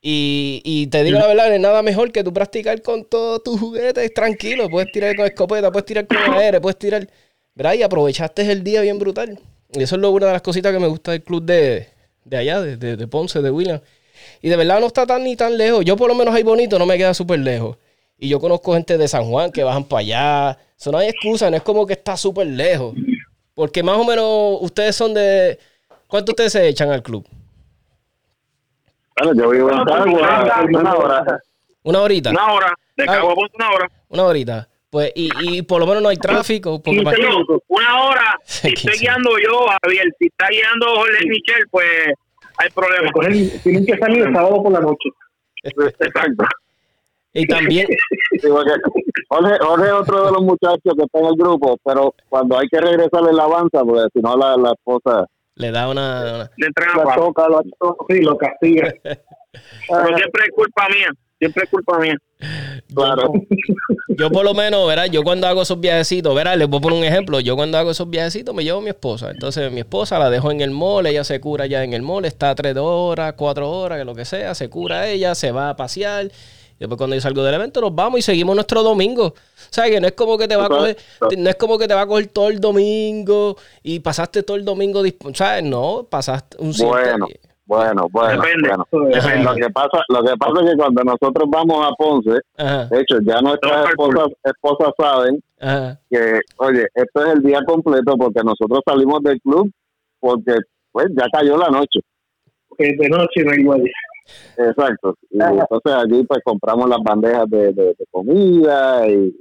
[0.00, 3.58] Y, y te digo la verdad, es nada mejor que tú practicar con todos tus
[3.58, 4.68] juguetes tranquilo.
[4.68, 7.08] Puedes tirar con escopeta, puedes tirar con aire, puedes tirar.
[7.54, 7.74] ¿Verdad?
[7.74, 9.38] Y aprovechaste el día bien brutal.
[9.72, 11.88] Y eso es lo, una de las cositas que me gusta del club de,
[12.24, 13.80] de allá, de, de, de Ponce, de William.
[14.40, 15.84] Y de verdad no está tan ni tan lejos.
[15.84, 17.76] Yo por lo menos ahí bonito, no me queda súper lejos.
[18.18, 20.58] Y yo conozco gente de San Juan que bajan para allá.
[20.78, 22.94] Eso no hay excusa, no es como que está súper lejos.
[23.54, 25.58] Porque más o menos ustedes son de...
[26.06, 27.26] ¿Cuánto ustedes se echan al club?
[29.16, 31.42] Bueno, yo vivo en Cagua, una hora.
[31.82, 32.30] ¿Una horita?
[32.30, 32.74] Una hora.
[32.96, 33.90] De Cagua ah, una hora.
[34.08, 34.68] Una horita.
[34.94, 36.80] Pues, y, y por lo menos no hay tráfico.
[36.80, 38.38] Porque Una hora.
[38.44, 42.12] Si estoy guiando yo, Javier, si está guiando Jorge Michel, pues
[42.58, 43.12] hay problemas.
[43.64, 45.08] Tienen que salir el sábado por la noche.
[45.64, 46.44] Exacto.
[47.32, 47.88] Y también.
[48.40, 52.68] Jorge, Jorge, es otro de los muchachos que está en el grupo, pero cuando hay
[52.68, 55.26] que regresar en la avanza, porque si no, la, la esposa.
[55.56, 56.48] Le da una.
[56.56, 57.62] Le entrega la toca, lo,
[58.08, 58.94] sí, lo castiga.
[59.02, 61.10] pero siempre es culpa mía.
[61.44, 62.16] Siempre es culpa mía.
[62.94, 63.34] Claro.
[64.08, 65.06] Yo, por lo menos, ¿verdad?
[65.06, 66.56] Yo cuando hago esos viajecitos, ¿verdad?
[66.56, 67.38] Les voy a poner un ejemplo.
[67.40, 69.30] Yo cuando hago esos viajecitos me llevo a mi esposa.
[69.30, 72.24] Entonces mi esposa la dejo en el mall, ella se cura ya en el mall,
[72.24, 75.76] está tres horas, cuatro horas, que lo que sea, se cura ella, se va a
[75.76, 76.30] pasear
[76.78, 79.26] Después cuando yo salgo del evento nos vamos y seguimos nuestro domingo.
[79.26, 79.34] O
[79.70, 80.96] sea, que no es como que te va a coger,
[81.38, 84.64] no es como que te va a coger todo el domingo y pasaste todo el
[84.64, 85.02] domingo,
[85.34, 85.62] ¿sabes?
[85.62, 87.28] No, pasaste un Bueno,
[87.66, 88.42] bueno, bueno,
[88.90, 93.18] Lo que pasa, lo que pasa es que cuando nosotros vamos a Ponce, de hecho
[93.22, 95.42] ya nuestras esposas, esposas saben
[96.10, 99.70] que, oye, esto es el día completo porque nosotros salimos del club
[100.20, 100.56] porque
[100.92, 102.00] pues ya cayó la noche.
[102.78, 103.82] de noche no hay igual.
[104.56, 105.16] Exacto.
[105.30, 109.34] Y entonces allí pues compramos las bandejas de, de, comida y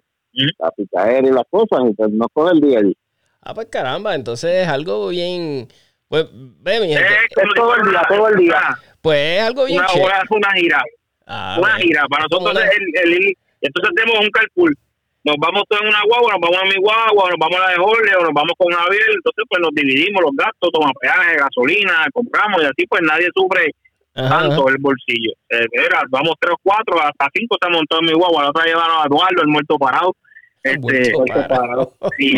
[0.59, 2.97] la picadera y las cosas y pues nos coge el día allí.
[3.41, 5.67] Ah, pues caramba, entonces es algo bien,
[6.13, 7.09] Pues, ve, mi gente.
[7.25, 8.61] Es, todo el día, todo el día.
[9.01, 10.13] Pues es algo bien una, chévere.
[10.29, 10.83] Una, gira.
[11.25, 12.05] Ah, una gira.
[12.07, 14.75] Para nosotros es el, el, Entonces tenemos un cálculo.
[15.23, 17.69] Nos vamos todos en una guagua, nos vamos a mi guagua, nos vamos a la
[17.71, 19.09] de Jorge, o nos vamos con Javier.
[19.09, 23.73] Entonces, pues nos dividimos los gastos, toma peaje, gasolina, compramos y así, pues nadie sufre
[24.13, 25.33] tanto el bolsillo.
[25.49, 28.43] Eh, era, vamos tres o cuatro, hasta cinco estamos todos en mi guagua.
[28.43, 30.15] La otra llevaron a Eduardo, el muerto parado.
[30.61, 31.91] Este, muerto parado.
[32.19, 32.37] Sí,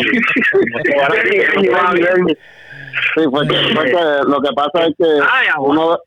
[3.14, 5.20] Sí, fue que, fue que lo que pasa es que
[5.58, 5.98] uno,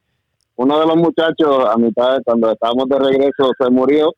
[0.55, 4.13] uno de los muchachos, a mitad de cuando estábamos de regreso, se murió.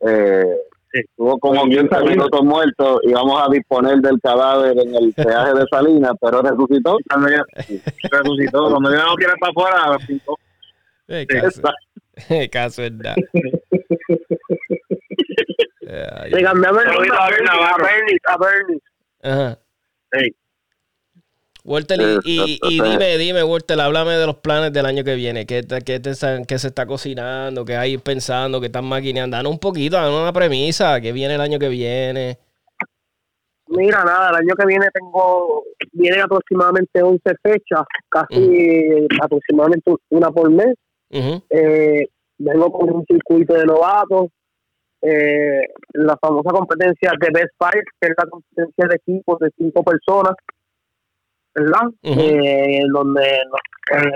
[0.00, 0.56] Eh,
[0.92, 5.64] estuvo como 15 minutos muerto y vamos a disponer del cadáver en el peaje de
[5.70, 6.98] Salinas, pero resucitó.
[8.10, 8.70] resucitó.
[8.70, 10.38] Cuando yo no quiero para afuera, pintó.
[11.08, 11.62] Eh, caso,
[12.28, 13.16] eh, caso es nada.
[16.28, 18.18] Le cambiamos el nombre a Bernie.
[18.26, 18.80] A Bernie.
[19.22, 19.58] Ajá.
[20.12, 20.34] Hey.
[21.68, 25.44] Walter, y, y, dime, dime, Walter, háblame de los planes del año que viene.
[25.44, 26.12] ¿Qué, qué, te,
[26.46, 27.66] qué se está cocinando?
[27.66, 28.58] ¿Qué hay pensando?
[28.58, 29.36] ¿Qué están maquineando?
[29.36, 30.98] Danos un poquito, danos una premisa.
[31.02, 32.38] ¿Qué viene el año que viene?
[33.66, 40.50] Mira, nada, el año que viene tengo, vienen aproximadamente 11 fechas, casi aproximadamente una por
[40.50, 40.74] mes.
[41.10, 42.06] eh,
[42.38, 44.28] vengo con un circuito de novatos,
[45.02, 49.82] eh, la famosa competencia de Best Five, que es la competencia de equipos de cinco
[49.82, 50.34] personas,
[51.54, 51.88] ¿verdad?
[52.02, 54.12] eh, donde eh,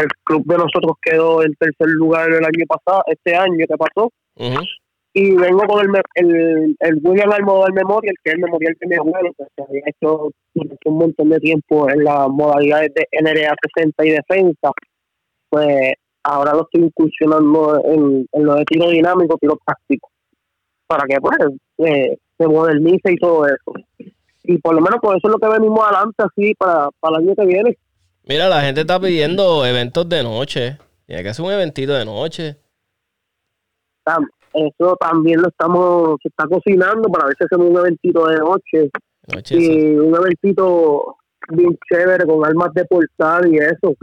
[0.00, 4.10] el club de nosotros quedó en tercer lugar el año pasado, este año que pasó.
[5.14, 8.94] Y vengo con el, el, el William Almodóvar Memorial, que es el memorial que mi
[8.94, 10.30] abuelo, que se había hecho
[10.84, 14.70] un montón de tiempo en las modalidades de NRA 60 y defensa.
[15.48, 20.10] Pues ahora lo estoy incursionando en, en lo de tiro dinámico, tiro práctico,
[20.86, 21.38] para que pues
[21.78, 23.72] eh, se modernice y todo eso
[24.44, 27.24] y por lo menos por eso es lo que venimos adelante así para, para el
[27.24, 27.78] año que viene.
[28.24, 30.78] Mira, la gente está pidiendo eventos de noche.
[31.06, 32.56] Tiene que hacer un eventito de noche.
[34.52, 38.90] Eso también lo estamos, se está cocinando para ver si hacemos un eventito de noche.
[39.50, 41.16] y un eventito
[41.50, 43.94] bien chévere con armas de portal y eso.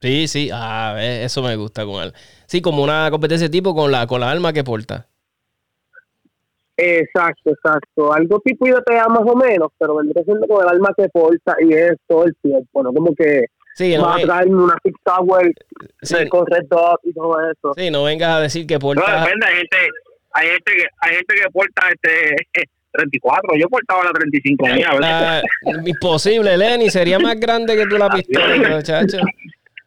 [0.00, 2.12] Sí, sí, ah, eso me gusta con él.
[2.46, 5.08] Sí, como una competencia tipo con la, con la arma que porta.
[6.80, 8.12] Exacto, exacto.
[8.12, 11.74] Algo tipo IDPA más o menos, pero vendría siendo con el alma que porta y
[11.74, 12.92] es todo el tiempo, ¿no?
[12.92, 15.52] Como que sí, va a traerme una Six Tower
[16.02, 16.28] sí.
[16.28, 17.72] con Red Dot y todo eso.
[17.76, 19.00] Sí, no vengas a decir que porta...
[19.00, 19.76] No, depende, hay gente,
[20.34, 22.36] hay gente, que, hay gente que porta este...
[22.90, 25.42] 34, yo portaba la 35 mía, ¿verdad?
[25.84, 29.18] imposible, Lenny, sería más grande que tú la pistola, chacho.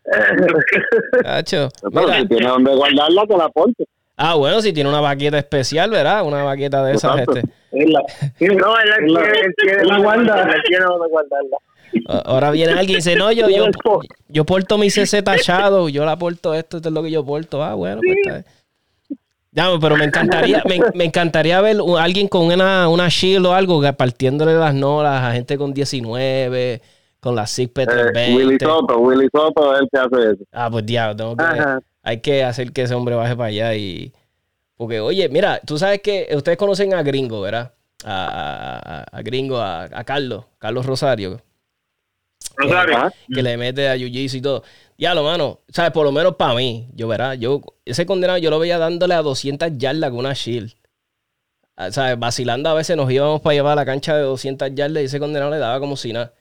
[1.24, 1.70] chacho.
[1.92, 3.86] Mira, si tiene donde guardarla, que la porte.
[4.24, 6.24] Ah, bueno, si tiene una baqueta especial, ¿verdad?
[6.26, 7.20] Una baqueta de esas.
[7.20, 7.42] Este.
[7.42, 11.58] no, él, quiere, la guarda, quiere guardarla.
[12.26, 13.66] Ahora viene alguien y dice, no, yo, yo,
[14.30, 17.64] yo porto mi CC tachado, yo la porto esto, esto es lo que yo porto.
[17.64, 18.62] Ah, bueno, pues está
[19.54, 23.54] ya, pero me encantaría, me, me, encantaría ver a alguien con una, una shield o
[23.54, 26.82] algo partiéndole las nolas a gente con 19,
[27.20, 28.12] con la SIG P320.
[28.16, 30.44] Eh, Willy Soto, Willy Soto es el que hace eso.
[30.54, 31.44] Ah, pues diablo, tengo que
[32.04, 34.14] hay que hacer que ese hombre baje para allá y...
[34.76, 37.74] Porque, oye, mira, tú sabes que ustedes conocen a Gringo, ¿verdad?
[38.04, 41.40] A, a, Gringo, a, Carlos, Carlos Rosario.
[42.58, 43.14] Rosario.
[43.32, 44.64] Que, le mete a jiu y todo.
[44.98, 45.92] Ya, lo mano, ¿sabes?
[45.92, 47.34] Por lo menos para mí, yo, ¿verdad?
[47.34, 50.74] Yo, ese condenado yo lo veía dándole a 200 yardas con una shield.
[51.76, 52.18] Ah, ¿Sabes?
[52.18, 55.20] Vacilando a veces nos íbamos para llevar a la cancha de 200 yardas y ese
[55.20, 56.34] condenado le daba como si nada.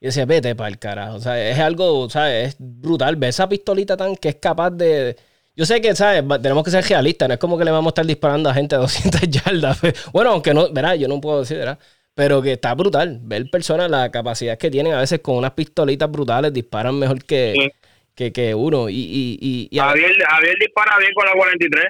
[0.00, 1.16] Y decía, vete para el carajo.
[1.16, 2.48] O sea, es algo, ¿sabes?
[2.48, 3.16] Es brutal.
[3.16, 5.16] Ver esa pistolita tan que es capaz de.
[5.54, 6.22] Yo sé que, ¿sabes?
[6.42, 7.28] Tenemos que ser realistas.
[7.28, 9.80] No es como que le vamos a estar disparando a gente a 200 yardas.
[10.12, 10.94] Bueno, aunque no, ¿verdad?
[10.94, 11.78] Yo no puedo decir, ¿verdad?
[12.14, 13.20] Pero que está brutal.
[13.22, 17.72] Ver personas, la capacidad que tienen a veces con unas pistolitas brutales, disparan mejor que,
[18.14, 18.88] que, que, uno.
[18.90, 21.84] Y, y, y, Javier, Javier, dispara bien con la 43.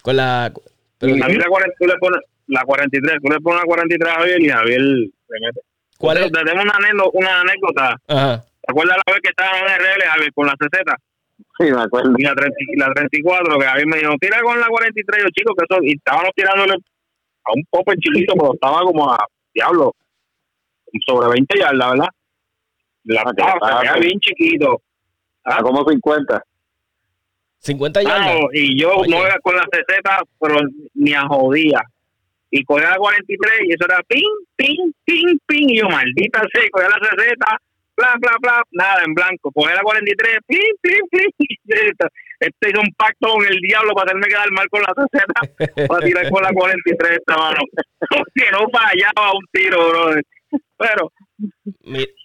[0.00, 0.52] Con la.
[0.98, 3.18] Pero, Javier, la, 40, tú le pones la 43.
[3.20, 5.60] Tú le pones la 43 a Javier y Javier le mete.
[6.02, 6.32] ¿Cuál es?
[6.32, 7.10] Tenemos una anécdota.
[7.14, 7.96] Una anécdota.
[8.08, 8.44] Ajá.
[8.60, 10.96] ¿Te acuerdas la vez que estaba en RL a ver, con la 60?
[11.58, 12.12] Sí, me acuerdo.
[12.18, 15.28] Y la, 30, la 34, que a mí me dijo, tira con la 43, yo
[15.30, 19.94] chicos, que eso, y estábamos tirándole a un pope chiquito, pero estaba como a, diablo,
[21.06, 22.08] sobre 20 yardas, ¿verdad?
[23.04, 24.82] La estaba, se bien chiquito.
[25.44, 25.58] ¿Ah?
[25.58, 26.42] A como 50.
[27.58, 28.26] 50 yardas.
[28.26, 29.10] Ah, y yo Oye.
[29.10, 30.56] no era con la 60, pero
[30.94, 31.80] ni a jodía
[32.52, 35.68] y cogía la 43 y eso era ping, ping, ping, ping.
[35.70, 37.46] Y yo, maldita sea, cogía la 60,
[37.96, 39.50] bla, bla, bla, nada, en blanco.
[39.50, 41.30] Cogía la 43, ping, ping, ping.
[42.40, 46.04] Este hizo un pacto con el diablo para hacerme quedar mal con la 60, para
[46.04, 47.60] tirar con la 43 esta mano.
[48.34, 50.24] que no fallaba un tiro, brother.
[50.76, 51.12] Pero,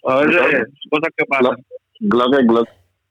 [0.08, 1.56] a veces, cosas que pasan.
[2.00, 2.68] Glock Glock.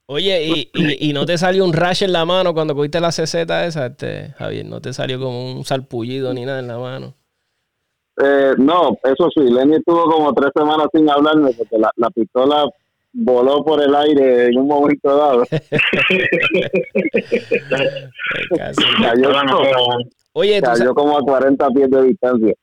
[0.10, 3.10] Oye, y, y, y, no te salió un rash en la mano cuando cogiste la
[3.10, 4.66] CZ esa, este, Javier?
[4.66, 7.14] ¿No te salió como un salpullido ni nada en la mano?
[8.24, 12.66] Eh, no, eso sí, Lenny estuvo como tres semanas sin hablarme porque la, la pistola
[13.12, 15.44] voló por el aire en un momento dado.
[19.02, 19.30] cayó,
[20.34, 22.54] Oye, cayó como a 40 pies de distancia.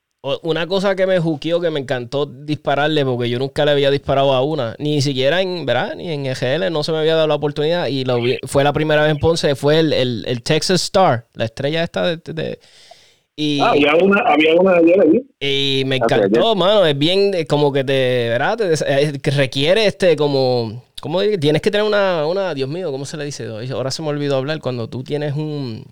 [0.40, 4.32] Una cosa que me juqueó, que me encantó dispararle, porque yo nunca le había disparado
[4.32, 5.96] a una, ni siquiera en, ¿verdad?
[5.96, 9.02] Ni en EGL no se me había dado la oportunidad, y lo fue la primera
[9.02, 12.58] vez en Ponce, fue el, el, Texas Star, la estrella esta de...
[13.36, 15.26] y, ah, había una, había una de allí.
[15.40, 18.58] Y me encantó, mano, es bien como que te, ¿verdad?
[19.20, 20.84] que requiere este como...
[21.02, 23.46] ¿Cómo Tienes que tener una, una, Dios mío, ¿cómo se le dice?
[23.74, 25.84] Ahora se me olvidó hablar, cuando tú tienes un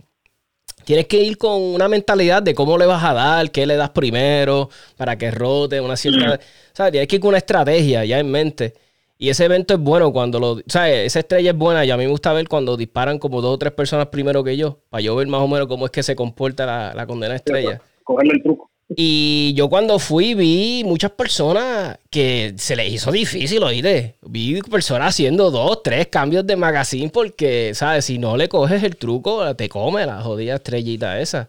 [0.85, 3.91] Tienes que ir con una mentalidad de cómo le vas a dar, qué le das
[3.91, 6.41] primero, para que rote, una cierta...
[6.73, 6.93] ¿Sabes?
[6.93, 8.75] Tienes que ir con una estrategia ya en mente.
[9.19, 10.59] Y ese evento es bueno cuando lo...
[10.67, 11.07] ¿Sabes?
[11.07, 13.59] Esa estrella es buena y a mí me gusta ver cuando disparan como dos o
[13.59, 16.17] tres personas primero que yo, para yo ver más o menos cómo es que se
[16.17, 17.81] comporta la, la condena estrella.
[18.03, 18.72] Cogerle el truco.
[18.89, 24.17] Y yo cuando fui vi muchas personas que se les hizo difícil, oíste.
[24.23, 28.05] Vi personas haciendo dos, tres cambios de magazine porque, ¿sabes?
[28.05, 31.49] Si no le coges el truco, te come la jodida estrellita esa.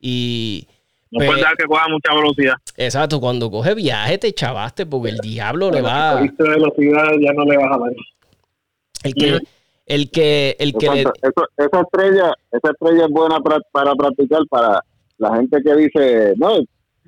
[0.00, 0.68] Y...
[1.10, 2.54] No puede dar que coja mucha velocidad.
[2.76, 6.20] Exacto, cuando coge viaje te chavaste porque el diablo le va...
[6.20, 7.92] Si velocidad ya no le vas a dar.
[9.02, 9.38] El que...
[9.86, 14.82] El que, el que esa estrella, esa estrella es buena para, para practicar para
[15.18, 16.58] la gente que dice, no,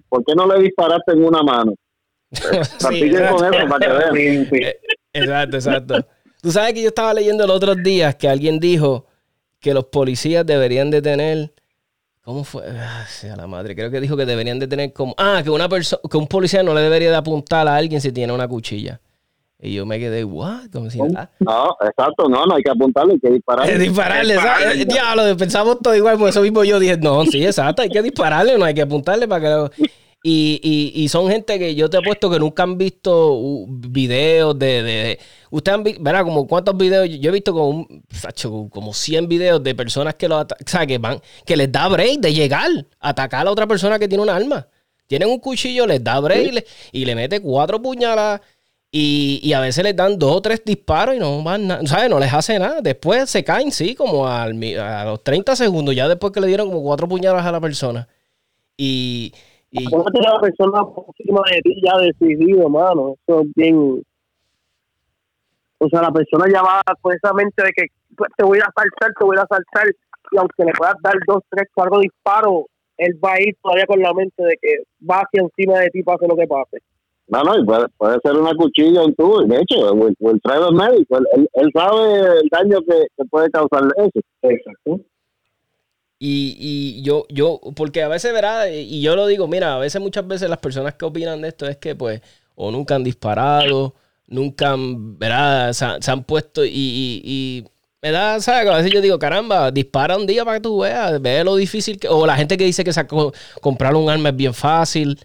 [0.09, 1.75] ¿por qué no le disparaste en una mano?
[2.31, 4.49] sí, con eso para que vean.
[4.53, 4.77] Eh,
[5.12, 6.07] exacto, exacto.
[6.42, 9.07] Tú sabes que yo estaba leyendo los otros días que alguien dijo
[9.61, 11.53] que los policías deberían de tener.
[12.23, 12.64] ¿Cómo fue?
[12.69, 13.75] Ah, sea la madre.
[13.75, 15.14] Creo que dijo que deberían de tener como.
[15.16, 18.12] Ah, que una persona, que un policía no le debería de apuntar a alguien si
[18.12, 19.01] tiene una cuchilla.
[19.59, 20.66] Y yo me quedé, ¿what?
[20.71, 21.31] Como si nada.
[21.40, 23.79] No, exacto, no, no hay que apuntarle, hay que dispararle.
[23.79, 27.88] dispararle, dispararle Diablo, pensamos todo igual, por eso mismo yo dije, no, sí, exacto, hay
[27.88, 29.71] que dispararle, no hay que apuntarle para que lo...
[30.23, 34.59] Y, y, y, son gente que yo te he puesto que nunca han visto videos
[34.59, 35.19] de, de,
[35.51, 36.25] Ustedes han visto, ¿verdad?
[36.25, 37.09] Como cuántos videos.
[37.21, 37.87] Yo he visto como,
[38.71, 42.19] como 100 videos de personas que, lo, o sea, que, van, que les da break
[42.19, 44.66] de llegar a atacar a otra persona que tiene un arma.
[45.07, 48.40] Tienen un cuchillo, les da break y, le, y le mete cuatro puñaladas
[48.90, 52.09] y, a veces les dan dos o tres disparos y no van ¿sabes?
[52.09, 52.81] No les hace nada.
[52.81, 56.83] Después se caen, sí, como a los 30 segundos, ya después que le dieron como
[56.83, 58.09] cuatro puñadas a la persona.
[58.77, 59.33] Y.
[59.70, 59.85] y...
[59.85, 60.81] la persona
[61.18, 63.16] encima de ti ya decidido, mano.
[63.27, 64.03] Eso es bien.
[65.79, 68.72] O sea, la persona ya va con esa mente de que pues, te voy a
[68.75, 69.92] saltar, te voy a saltar.
[70.33, 72.64] Y aunque le puedas dar dos, tres, cuatro disparos,
[72.96, 76.03] él va a ir todavía con la mente de que va hacia encima de ti,
[76.03, 76.79] pase lo que pase.
[77.28, 79.42] No, no, puede, puede ser una cuchilla, un tubo.
[79.42, 84.20] De hecho, el, el médico, él, él, sabe el daño que, puede causarle eso.
[84.42, 85.00] Exacto.
[86.18, 90.00] Y, y yo, yo, porque a veces, verá, y yo lo digo, mira, a veces,
[90.00, 92.22] muchas veces las personas que opinan de esto es que, pues,
[92.54, 93.94] o nunca han disparado,
[94.26, 97.64] nunca han, verá, se, han puesto y, y, y
[98.02, 98.70] me da, ¿sabes?
[98.70, 101.98] A veces yo digo, caramba, dispara un día para que tú veas, ve lo difícil
[101.98, 105.18] que, o la gente que dice que sacó, comprar un arma es bien fácil.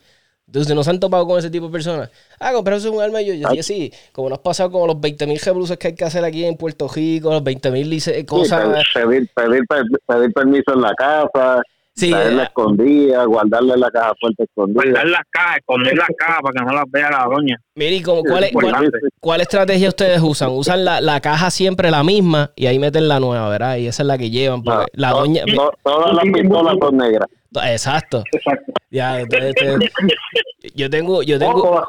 [0.51, 2.09] Entonces, ¿no se han topado con ese tipo de personas?
[2.37, 3.21] Ah, comprarse un arma.
[3.21, 6.03] Yo, yo dije, sí, como nos ha pasado como los 20.000 mil que hay que
[6.03, 8.83] hacer aquí en Puerto Rico, los 20.000 mil cosas.
[8.93, 9.63] pedir, pedir,
[10.05, 14.81] pedir, permiso en la casa, Sí, la escondida, guardarle la caja fuerte escondida.
[14.81, 17.57] Guardar las cajas, esconder las cajas para que no las vea la doña.
[17.75, 20.49] Mire, ¿cuál, cuál, cuál, estrategia ustedes usan?
[20.51, 23.75] ¿Usan la, la, caja siempre la misma y ahí meten la nueva, verdad?
[23.75, 24.63] Y esa es la que llevan.
[24.93, 25.43] la doña,
[25.83, 27.27] todas las pistolas son negras.
[27.65, 28.23] Exacto.
[28.31, 28.73] Exacto.
[28.89, 29.19] Ya,
[30.75, 31.83] yo tengo, yo tengo.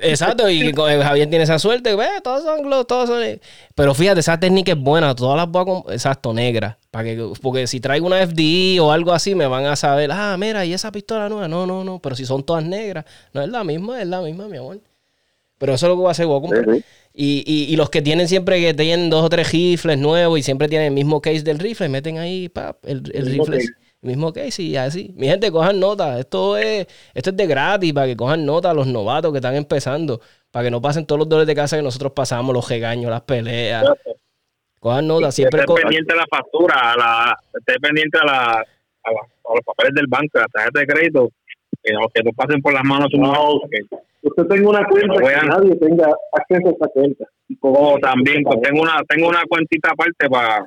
[0.00, 3.40] Exacto, y Javier tiene esa suerte, ve, todos son glow, todos son.
[3.74, 5.92] Pero fíjate, esa técnica es buena, todas las voy a con...
[5.92, 6.78] exacto, negra.
[6.90, 10.36] Para que, porque si traigo una FDI o algo así, me van a saber, ah,
[10.38, 13.48] mira, y esa pistola nueva, no, no, no, pero si son todas negras, no es
[13.48, 14.80] la misma, es la misma, mi amor.
[15.58, 16.64] Pero eso es lo que voy a hacer, voy a comprar.
[17.12, 20.42] Y, y, y, los que tienen siempre que tienen dos o tres rifles nuevos y
[20.44, 23.58] siempre tienen el mismo case del rifle, meten ahí, pap, el, el rifle.
[24.00, 25.12] Mismo que sí, así.
[25.16, 26.20] Mi gente, cojan nota.
[26.20, 29.56] Esto es, esto es de gratis para que cojan nota a los novatos que están
[29.56, 30.20] empezando.
[30.50, 33.22] Para que no pasen todos los dolores de casa que nosotros pasamos, los regaños, las
[33.22, 33.84] peleas.
[34.78, 35.32] Cojan nota.
[35.32, 39.10] Siempre esté pendiente a la factura, a la, esté pendiente a, la, a,
[39.54, 41.30] los papeles del banco, a la tarjeta de crédito.
[41.82, 43.60] Que no, que no pasen por las manos no,
[44.20, 47.24] Usted tenga una cuenta que nadie tenga acceso a esa cuenta.
[47.60, 50.64] O oh, también, pues tengo una, tengo una cuentita aparte para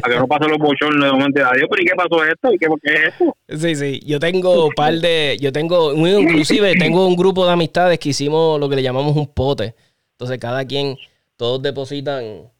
[0.00, 1.40] para que no pasen los bochornos de momento.
[1.44, 2.52] Adiós, pero ¿y qué pasó esto?
[2.52, 3.36] ¿Y qué, qué es esto?
[3.48, 4.00] Sí, sí.
[4.06, 5.36] Yo tengo un par de.
[5.40, 5.92] Yo tengo.
[5.94, 9.74] Inclusive tengo un grupo de amistades que hicimos lo que le llamamos un pote.
[10.12, 10.96] Entonces, cada quien
[11.36, 12.50] todos depositan.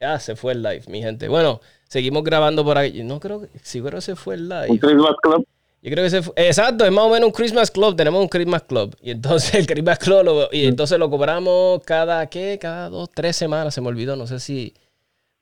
[0.00, 1.28] Ah, se fue el live, mi gente.
[1.28, 3.02] Bueno, seguimos grabando por aquí.
[3.02, 3.48] No creo que.
[3.62, 4.66] Sí, creo que se fue el live.
[4.68, 5.46] Un Christmas Club.
[5.82, 6.34] Yo creo que se fue.
[6.36, 7.96] Exacto, es más o menos un Christmas Club.
[7.96, 8.96] Tenemos un Christmas Club.
[9.00, 12.58] Y entonces el Christmas Club lo, y entonces lo cobramos cada, ¿qué?
[12.60, 13.74] Cada dos, tres semanas.
[13.74, 14.16] Se me olvidó.
[14.16, 14.74] No sé si.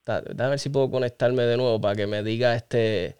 [0.06, 3.16] Déjame ver si puedo conectarme de nuevo para que me diga este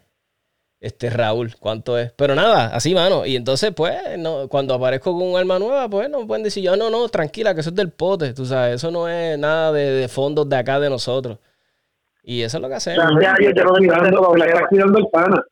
[0.85, 2.13] este Raúl, cuánto es.
[2.13, 3.25] Pero nada, así, mano.
[3.25, 6.77] Y entonces, pues, no, cuando aparezco con un arma nueva, pues no pueden decir, yo
[6.77, 10.07] no, no, tranquila, que eso es del pote, tú sabes, eso no es nada de,
[10.09, 11.39] fondos de acá de nosotros.
[12.23, 13.03] Y eso es lo que hacemos.
[13.21, 15.43] Ya, yo, yo no está cuidando el pana.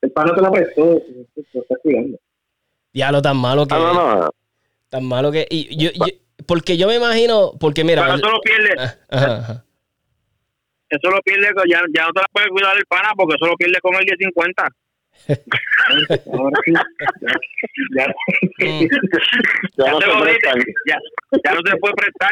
[0.00, 2.18] El pana te la prestó, lo está cuidando.
[2.94, 3.74] Ya lo tan malo que.
[3.74, 4.30] No, no, no.
[4.88, 5.46] Tan malo que.
[5.50, 6.06] Y yo, yo,
[6.46, 8.02] porque yo me imagino, porque mira.
[8.02, 8.74] Pero eso lo pierde.
[8.78, 9.64] Ah, ajá, ajá
[10.88, 13.56] eso lo pierde, ya, ya no te la puedes cuidar el pana porque eso lo
[13.56, 14.68] pierde con el 1050.
[16.32, 16.72] Ahora sí,
[17.96, 18.06] ya, ya,
[19.76, 20.24] ya, no se lo
[20.86, 20.96] ya,
[21.44, 22.30] ya no se puede prestar.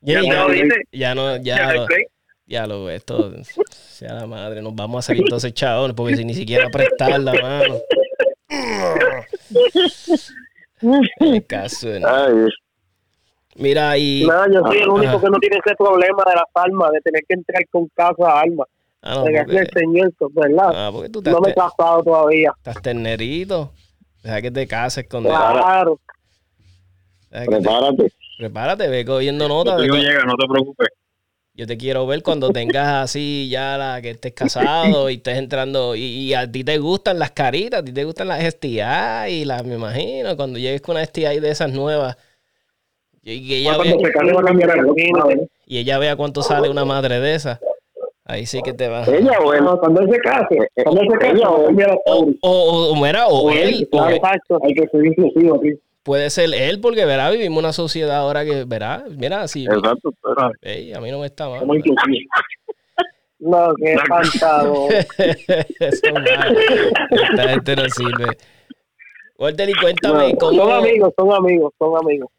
[0.00, 0.82] Ya, ya, lo dice.
[0.92, 1.86] Ya no, ya, lo,
[2.46, 3.32] ya lo, esto,
[3.70, 7.34] sea la madre, nos vamos a salir entonces chavos porque si ni siquiera prestar la
[7.34, 7.78] mano.
[11.20, 12.48] El caso, ¿no?
[13.56, 14.24] Mira, y.
[14.26, 17.22] Nada, yo soy el único que no tiene ese problema de las armas, de tener
[17.26, 18.66] que entrar con casa a armas.
[19.02, 19.44] Ah, no, porque,
[20.32, 20.72] ¿verdad?
[20.74, 22.52] Ah, porque tú no me he casado todavía.
[22.56, 23.72] Estás ternerito.
[24.22, 25.98] Deja que te cases con Claro.
[27.30, 28.12] Prepárate.
[28.38, 29.78] prepárate, ve cogiendo notas.
[29.78, 30.88] No llega, no te preocupes.
[31.54, 35.94] Yo te quiero ver cuando tengas así ya la que estés casado y estés entrando
[35.94, 39.44] y, y, a ti te gustan las caritas, a ti te gustan las STI y
[39.44, 42.16] las, me imagino, cuando llegues con una STI de esas nuevas
[43.22, 43.94] y, ella vea,
[45.66, 47.60] y ella vea cuánto sale una madre de esa.
[48.24, 49.04] Ahí sí que te va.
[49.04, 49.64] Ella o él.
[49.80, 50.58] Cuando él se case.
[50.84, 51.70] Cuando se case, o, o,
[52.40, 53.88] o, o, o, él.
[54.62, 55.70] Hay que ser inclusivo aquí.
[56.02, 59.66] Puede ser él, porque verá, vivimos una sociedad ahora que verá, mira, sí.
[59.66, 61.64] Exacto, a mí no me está mal.
[63.38, 64.88] No, qué espantado.
[65.78, 68.36] Esta gente no sirve.
[69.38, 70.52] Walter, y cuéntame cómo.
[70.52, 72.30] Son amigos, son amigos, son amigos.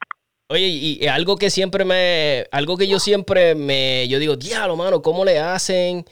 [0.54, 5.02] Oye, y, algo que siempre me, algo que yo siempre me, yo digo, diablo, mano,
[5.02, 6.06] ¿cómo le hacen?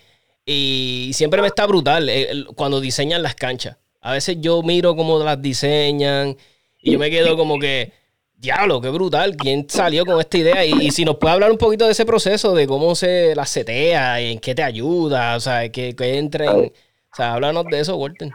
[0.44, 2.10] Y siempre me está brutal
[2.56, 3.78] cuando diseñan las canchas.
[4.02, 6.36] A veces yo miro cómo las diseñan
[6.82, 7.94] y yo me quedo como que,
[8.34, 10.66] diablo, qué brutal, ¿quién salió con esta idea?
[10.66, 14.22] Y, si nos puede hablar un poquito de ese proceso, de cómo se la setea,
[14.22, 18.32] en qué te ayuda, o sea, que, que entren, o sea, háblanos de eso, Walter.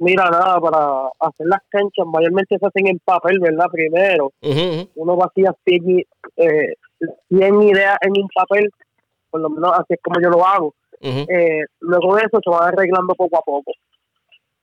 [0.00, 3.66] Mira, nada, para hacer las canchas, mayormente se hacen en papel, ¿verdad?
[3.70, 4.32] Primero,
[4.94, 6.04] uno vacía 100,
[6.36, 6.74] eh,
[7.28, 8.70] 100 ideas en un papel,
[9.30, 10.74] por lo menos así es como yo lo hago.
[11.02, 13.72] eh, luego de eso se va arreglando poco a poco.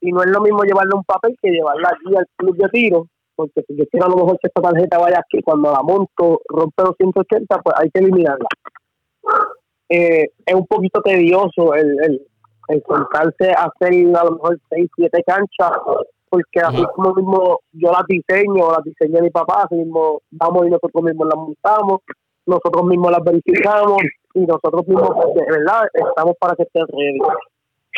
[0.02, 3.08] Y no es lo mismo llevarle un papel que llevarla aquí al club de tiro,
[3.36, 6.42] porque si yo quiero a lo mejor que esta tarjeta vaya aquí, cuando la monto
[6.50, 8.48] rompe 280, pues hay que eliminarla.
[9.90, 12.28] Eh, es un poquito tedioso el, el
[12.68, 15.72] el contarse hacer a lo mejor seis, siete canchas,
[16.30, 20.70] porque así como mismo yo las diseño, las diseñé mi papá, así mismo vamos y
[20.70, 22.02] nosotros mismos las montamos,
[22.46, 24.02] nosotros mismos las verificamos
[24.34, 27.20] y nosotros mismos, de verdad, estamos para que estén ready.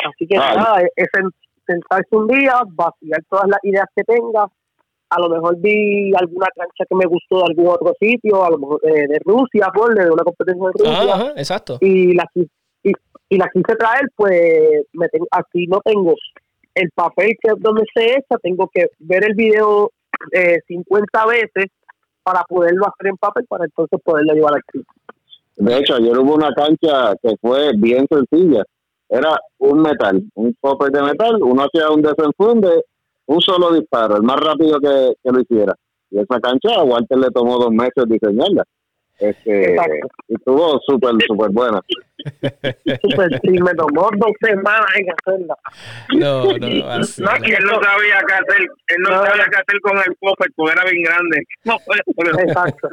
[0.08, 1.08] Así que nada, es
[1.66, 4.46] sentarse un día, vaciar todas las ideas que tenga,
[5.10, 8.58] a lo mejor vi alguna cancha que me gustó de algún otro sitio, a lo
[8.58, 11.32] mejor eh, de Rusia, por de una competencia de Rusia.
[11.36, 11.78] exacto.
[11.80, 12.24] Y la,
[12.82, 16.14] y la quise traer, pues me tengo, así no tengo
[16.74, 19.90] el papel que donde se echa, tengo que ver el video
[20.32, 21.66] eh, 50 veces
[22.22, 24.84] para poderlo hacer en papel, para entonces poderlo llevar aquí.
[25.56, 28.64] De hecho, ayer hubo una cancha que fue bien sencilla.
[29.08, 32.84] Era un metal, un papel de metal, uno hacía un desenfunde,
[33.26, 35.74] un solo disparo, el más rápido que, que lo hiciera.
[36.10, 38.64] Y esa cancha a Walter le tomó dos meses diseñarla.
[39.20, 39.76] Este,
[40.28, 41.80] y estuvo súper, súper buena.
[43.02, 45.56] Súper, sí, me tomó dos semanas en hacerla.
[46.16, 47.22] No, no, así.
[47.22, 50.72] No, él no sabía qué hacer, él no, sabía qué hacer con el popper porque
[50.72, 51.42] era bien grande.
[51.64, 51.76] No,
[52.46, 52.88] Exacto.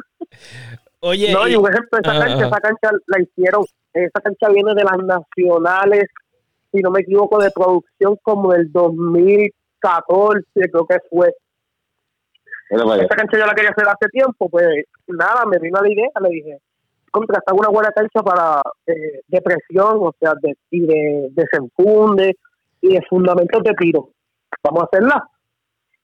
[1.00, 3.64] Oye, no, y un ejemplo, esa cancha, esa cancha la hicieron,
[3.94, 6.06] esa cancha viene de las nacionales,
[6.72, 11.34] si no me equivoco, de producción como del 2014, creo que fue
[12.70, 14.68] esta cancha yo la quería hacer hace tiempo, pues
[15.08, 16.58] nada, me vino la idea, le dije,
[17.12, 22.36] contra, está una buena cancha para eh, depresión, o sea, de, y de desenfunde
[22.82, 24.10] y de fundamentos de tiro.
[24.64, 25.30] Vamos a hacerla.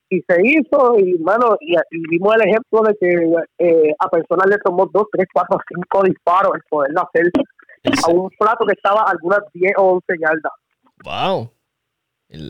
[0.10, 1.76] Y se hizo, y mano, y,
[2.10, 6.56] vimos el ejemplo de que eh, a personas le tomó dos, tres, cuatro, cinco disparos
[6.56, 7.32] el poderla hacer
[8.06, 10.54] a un plato que estaba algunas 10 o 11 yardas.
[11.04, 11.50] ¡Wow!
[12.30, 12.50] El,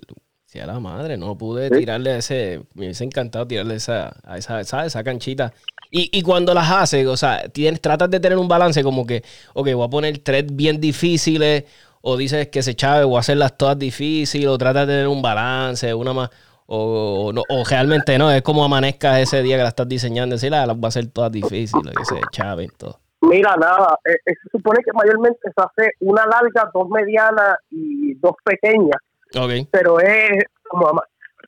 [0.61, 4.59] a la madre, no pude tirarle a ese, me hubiese encantado tirarle esa, a esa,
[4.59, 5.53] esa, esa canchita.
[5.91, 9.23] Y, y cuando las haces, o sea, tienes, tratas de tener un balance como que,
[9.53, 11.65] ok, voy a poner tres bien difíciles,
[12.01, 15.93] o dices que se chave, o hacerlas todas difíciles, o tratas de tener un balance,
[15.93, 16.29] una más,
[16.65, 20.53] o, no, o realmente no, es como amanezca ese día que la estás diseñando, decir,
[20.53, 22.99] ah, las va a hacer todas difíciles, que se chaven todo.
[23.21, 28.15] Mira, nada, eh, eh, se supone que mayormente se hace una larga, dos medianas y
[28.15, 28.97] dos pequeñas.
[29.35, 29.67] Okay.
[29.71, 30.91] Pero es como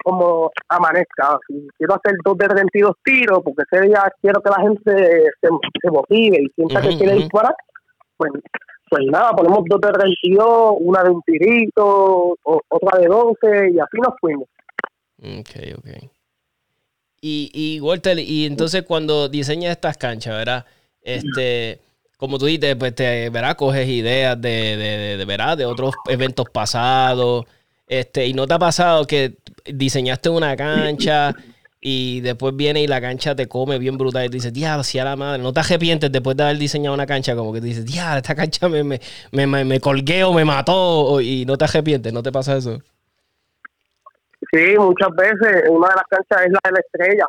[0.05, 1.39] como amanezca.
[1.47, 5.89] Si quiero hacer dos de 32 tiros, porque ese día quiero que la gente se,
[5.89, 7.55] motive y sienta que quiere disparar,
[8.15, 8.31] pues,
[8.87, 13.97] pues nada, ponemos dos de 32, una de un tirito, otra de 12 y así
[13.97, 14.47] nos fuimos.
[15.17, 16.09] Ok, ok.
[17.21, 20.65] Y, y Walter, y entonces cuando diseñas estas canchas, ¿verdad?
[21.01, 21.79] Este,
[22.17, 23.57] como tú dices, pues te, ¿verdad?
[23.57, 25.57] Coges ideas de, de, de, ¿verdad?
[25.57, 27.45] de otros eventos pasados,
[27.87, 31.35] este, y no te ha pasado que diseñaste una cancha
[31.79, 35.03] y después viene y la cancha te come bien brutal y dices, diablo, si a
[35.03, 38.17] la madre, no te arrepientes después de haber diseñado una cancha como que dices, diablo,
[38.17, 38.99] esta cancha me, me,
[39.31, 42.79] me, me colgué o me mató y no te arrepientes, ¿no te pasa eso?
[44.51, 47.27] Sí, muchas veces una de las canchas es la de la estrella.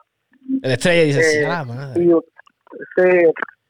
[0.63, 2.07] La estrella dices, eh, ah, madre.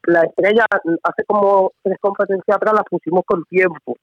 [0.05, 0.67] la estrella
[1.03, 3.97] hace como tres competencias atrás la pusimos con tiempo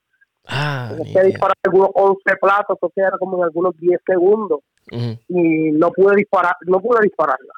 [0.48, 4.60] Ah, que disparar algunos 11 platos, o sea, era como en algunos 10 segundos.
[4.92, 7.54] Y no pude disparar, no pude dispararla.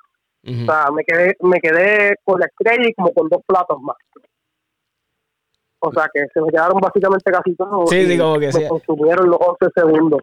[0.48, 3.98] O sea, me quedé, me quedé con la estrella y como con dos platos más.
[5.80, 7.90] O sea, que se me quedaron básicamente casi todos.
[7.90, 10.22] Sí, sí, como que me consumieron los 11 segundos.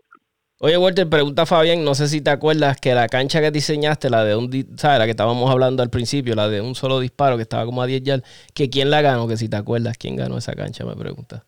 [0.61, 4.23] Oye, Walter, pregunta Fabián, no sé si te acuerdas que la cancha que diseñaste, la
[4.23, 5.01] de un, ¿sabes?
[5.01, 7.87] La que estábamos hablando al principio, la de un solo disparo que estaba como a
[7.87, 10.95] 10 yardas, que quién la ganó, que si te acuerdas, quién ganó esa cancha, me
[10.95, 11.45] pregunta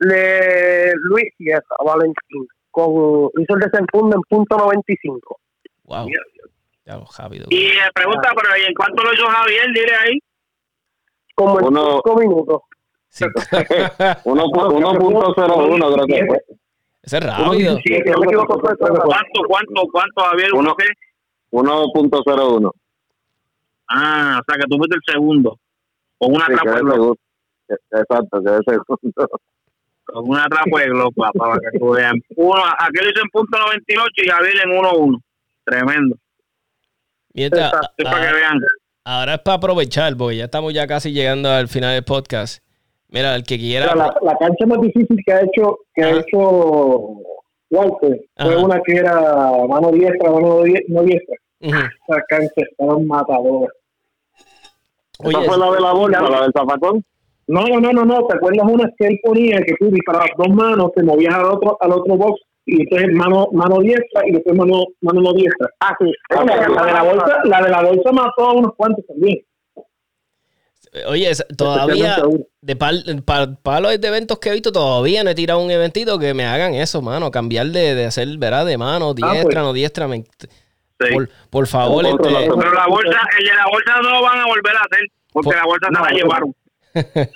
[0.00, 2.48] de Luis Yes a Valentín.
[2.70, 5.38] Con, hizo el desenfunde en punto 95.
[5.84, 6.08] Wow.
[6.84, 7.46] Ya, rápido.
[7.50, 9.66] Y eh, pregunta, pero ¿y en cuánto lo hizo Javier?
[9.74, 10.18] Dile ahí.
[11.34, 12.62] Como en Uno, 5 minutos.
[13.08, 13.24] Sí.
[13.24, 16.42] 1.01 creo que fue.
[17.02, 17.76] Ese es rápido.
[17.78, 18.46] Sí, ¿Cuánto,
[19.48, 20.50] cuánto, cuánto, Javier?
[20.50, 22.72] 1.01.
[23.90, 25.58] Ah, o sea que tú fuiste el segundo.
[26.18, 27.14] Con una sí, trampa.
[27.90, 28.86] Exacto, que es el segundo
[30.12, 32.14] con una trapa de globo para que tú veas.
[32.36, 35.22] Uno, aquel hizo en punto 98 y Javier en 1-1.
[35.64, 36.16] Tremendo.
[37.34, 38.60] Mientras, para que vean.
[39.04, 42.62] Ahora es para aprovechar, porque ya estamos ya casi llegando al final del podcast.
[43.08, 43.94] Mira, el que quiera.
[43.94, 47.22] La, la cancha más difícil que ha hecho, que ha hecho
[47.70, 49.14] Walter fue una que era
[49.68, 51.36] mano diestra, mano no diestra.
[51.60, 53.72] Esa cancha estaba matadora.
[55.20, 57.04] ¿Esa fue la de la bola, la del zapatón?
[57.48, 60.92] No, no, no, no, ¿te acuerdas una que él ponía que tú disparabas dos manos,
[60.94, 64.84] te movías al otro, al otro box y entonces mano, mano diestra y después mano,
[65.00, 65.66] mano no diestra?
[65.80, 66.12] Ah, sí.
[66.28, 69.38] La, de la bolsa, la de la bolsa mató a unos cuantos también.
[71.06, 72.22] Oye, todavía
[72.60, 73.02] de pal,
[73.62, 76.74] palos de eventos que he visto, todavía no he tirado un eventito que me hagan
[76.74, 77.30] eso, mano.
[77.30, 78.66] Cambiar de, de hacer, ¿verdad?
[78.66, 79.56] De mano, ah, diestra, pues.
[79.56, 80.06] no diestra.
[80.06, 82.04] por, por, favor.
[82.04, 82.18] Este...
[82.18, 85.56] Pero la bolsa, el de la bolsa no lo van a volver a hacer, porque
[85.56, 86.54] la bolsa no, se la llevaron.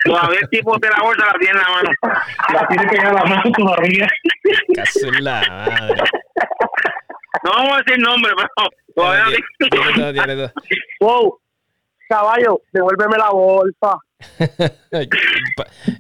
[0.05, 1.91] Todavía el tipo de la bolsa la tiene en la mano.
[2.53, 4.09] La tiene que a la mano todavía.
[4.75, 6.03] Casi la madre.
[7.45, 8.49] No vamos a decir nombre, pero
[8.95, 9.25] todavía
[9.59, 10.53] tiene, tiene, tiene,
[11.01, 11.41] Wow,
[12.09, 13.99] caballo, devuélveme la bolsa.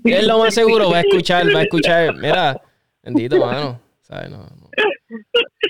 [0.04, 2.14] es lo más seguro, va a escuchar, va a escuchar.
[2.14, 2.60] Mira,
[3.02, 3.80] bendito, mano.
[4.02, 4.30] ¿Sabes?
[4.30, 4.70] No, no,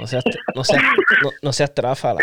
[0.00, 0.24] no seas,
[0.54, 0.82] no seas,
[1.22, 2.20] no, no seas tráfala.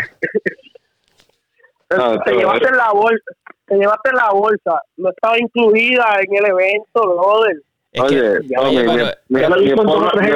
[2.24, 3.32] Te llevaste la bolsa
[3.70, 7.62] te llevaste la bolsa, no estaba incluida en el evento, brother.
[8.00, 8.82] oye, oye,
[9.28, 10.26] mi, esposa, me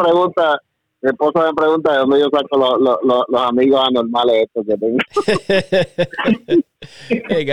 [0.00, 0.60] pregunta,
[1.02, 4.76] mi esposa me pregunta de dónde yo saco los, los, los, amigos anormales estos que
[4.76, 4.98] tengo.
[7.28, 7.44] Qué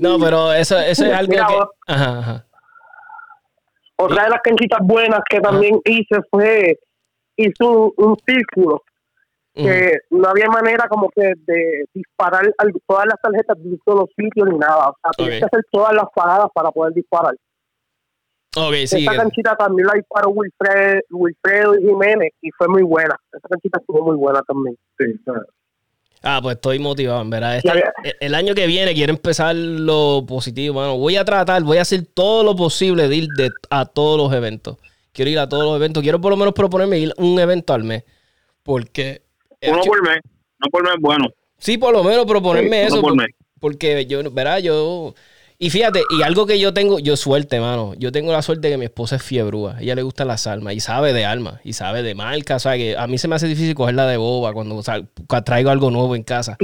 [0.00, 1.38] No, pero eso, eso es algo que...
[1.38, 2.44] Ajá, ajá.
[3.94, 6.80] Otra de las canchitas buenas que también hice fue,
[7.36, 8.82] hice un círculo
[9.64, 12.42] que no había manera como que de disparar
[12.86, 14.90] todas las tarjetas de un solo sitio ni nada.
[14.90, 17.34] O sea, tienes que hacer todas las paradas para poder disparar.
[18.56, 23.14] Okay, sí, Esta canchita también la disparó Wilfred, Wilfredo y Jiménez y fue muy buena.
[23.32, 24.76] Esta canchita estuvo muy buena también.
[24.98, 25.04] Sí,
[26.22, 27.56] Ah, pues estoy motivado, en verdad.
[27.58, 27.70] Este,
[28.20, 30.98] el año que viene quiero empezar lo positivo, mano.
[30.98, 34.32] Voy a tratar, voy a hacer todo lo posible de ir de, a todos los
[34.32, 34.78] eventos.
[35.12, 36.02] Quiero ir a todos los eventos.
[36.02, 38.04] Quiero por lo menos proponerme ir un evento al mes.
[38.64, 39.22] Porque
[39.62, 40.20] uno por mes,
[40.58, 41.28] no por mes bueno.
[41.58, 43.02] Sí, por lo menos proponerme eso.
[43.60, 45.14] Porque yo, verá, yo.
[45.60, 47.94] Y fíjate, y algo que yo tengo, yo suerte, mano.
[47.98, 49.76] Yo tengo la suerte de que mi esposa es fiebrúa.
[49.80, 52.56] ella le gustan las almas y sabe de almas y sabe de marca.
[52.56, 54.80] O sea, que a mí se me hace difícil cogerla de boba cuando,
[55.44, 56.56] traigo algo nuevo en casa.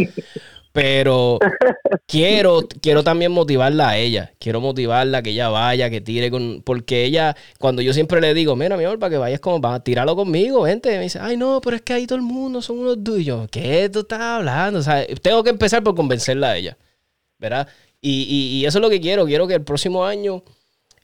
[0.74, 1.38] Pero
[2.08, 4.32] quiero, quiero también motivarla a ella.
[4.40, 6.62] Quiero motivarla que ella vaya, que tire con.
[6.64, 9.78] Porque ella, cuando yo siempre le digo, mira, mi amor, para que vayas como, va,
[9.84, 10.90] tirarlo conmigo, vente.
[10.98, 13.46] Me dice, ay, no, pero es que ahí todo el mundo son unos tuyos.
[13.52, 14.80] ¿Qué tú estás hablando?
[14.80, 16.76] O sea, tengo que empezar por convencerla a ella.
[17.38, 17.68] ¿Verdad?
[18.00, 18.24] Y,
[18.62, 19.26] y, eso es lo que quiero.
[19.26, 20.42] Quiero que el próximo año,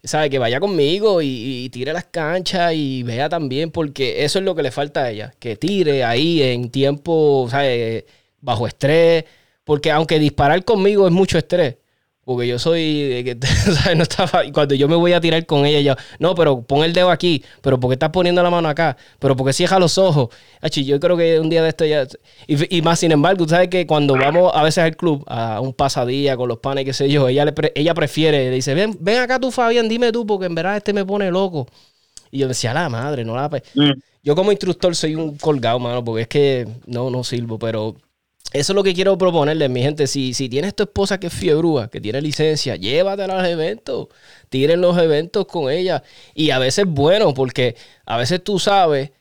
[0.02, 0.30] ¿sabe?
[0.30, 4.56] Que vaya conmigo y, y, tire las canchas y vea también, porque eso es lo
[4.56, 5.32] que le falta a ella.
[5.38, 8.06] Que tire ahí en tiempo, ¿sabe?
[8.40, 9.26] Bajo estrés
[9.70, 11.76] porque aunque disparar conmigo es mucho estrés,
[12.24, 13.38] porque yo soy, que,
[13.96, 16.92] no estaba, cuando yo me voy a tirar con ella, yo, no, pero pon el
[16.92, 20.30] dedo aquí, pero porque estás poniendo la mano acá, pero porque cierra los ojos.
[20.72, 22.04] yo creo que un día de esto ya,
[22.48, 25.72] y, más sin embargo, tú sabes que cuando vamos a veces al club, a un
[25.72, 29.38] pasadía con los panes, qué sé yo, ella, le ella prefiere, dice, ven, ven acá
[29.38, 31.68] tú, Fabián, dime tú, porque en verdad este me pone loco.
[32.32, 33.48] Y yo decía, la madre, no la...
[33.48, 33.92] Mm.
[34.24, 37.94] Yo como instructor soy un colgado, mano, porque es que no, no sirvo, pero
[38.52, 40.06] eso es lo que quiero proponerle, mi gente.
[40.06, 44.08] Si, si tienes tu esposa que es fiebrúa, que tiene licencia, llévatela a los eventos.
[44.48, 46.02] Tiren los eventos con ella.
[46.34, 47.76] Y a veces bueno, porque
[48.06, 49.12] a veces tú sabes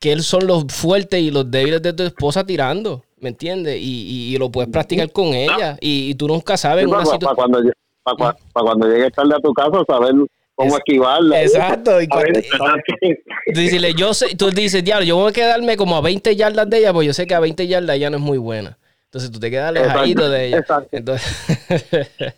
[0.00, 3.04] que son los fuertes y los débiles de tu esposa tirando.
[3.18, 3.78] ¿Me entiendes?
[3.80, 5.76] Y, lo puedes practicar con ella.
[5.80, 6.86] Y, tú nunca sabes.
[6.88, 7.58] para, cuando,
[8.02, 10.14] para, cuando llegues tarde a tu casa, saber
[10.54, 11.42] cómo esquivarla.
[11.42, 12.00] Exacto.
[12.00, 12.40] Y cuando,
[13.96, 16.92] yo sé, tú dices, diablo, yo voy a quedarme como a 20 yardas de ella,
[16.92, 18.78] pues yo sé que a 20 yardas ella no es muy buena.
[19.06, 20.58] Entonces tú te quedas alejadito de ella.
[20.58, 20.88] Exacto.
[20.92, 22.04] Entonces,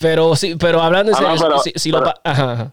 [0.00, 2.72] pero sí, pero hablando de ah, si, lo ajá,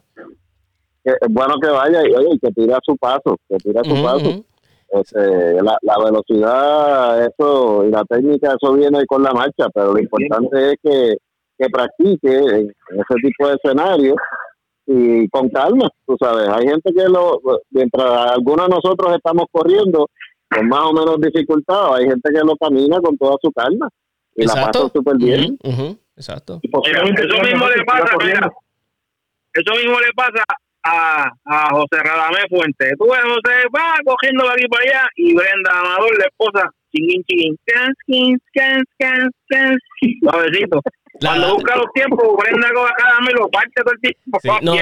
[1.03, 4.43] Es bueno que vaya y oye, que tira su paso, que tira su paso.
[4.89, 9.99] Este, la, la, velocidad, eso y la técnica, eso viene con la marcha, pero lo
[9.99, 11.18] importante es que,
[11.57, 14.16] que practique en ese tipo de escenario
[14.86, 16.48] y con calma, tú sabes.
[16.50, 17.40] Hay gente que lo,
[17.72, 20.10] mientras algunos de nosotros estamos corriendo
[20.50, 23.90] con más o menos dificultad, hay gente que lo camina con toda su calma
[24.36, 25.58] y la pasa súper bien.
[26.16, 26.60] Exacto.
[26.64, 28.16] eso mismo le pasa,
[29.54, 30.44] eso mismo le pasa
[30.84, 32.94] a, a José Radamé Fuente.
[32.98, 37.24] Tú ves, José va cogiendo de aquí para allá y Brenda Amador, la esposa, chingin,
[37.24, 38.40] chingin, can, can,
[39.00, 39.78] can, can,
[41.20, 41.45] suavecito.
[41.45, 42.68] Cuando busca los tiempos, Brenda
[43.26, 44.39] me lo parte todo el tiempo.
[44.61, 44.76] no,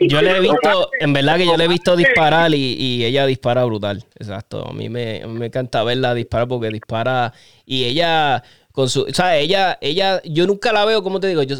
[0.00, 3.26] yo, le he visto, en verdad que yo le he visto disparar y, y ella
[3.26, 4.04] dispara brutal.
[4.18, 4.68] Exacto.
[4.68, 7.32] A mí me, me encanta verla disparar porque dispara
[7.66, 8.42] y ella
[8.72, 11.56] con su, o sea, ella, ella, yo nunca la veo, como te digo, yo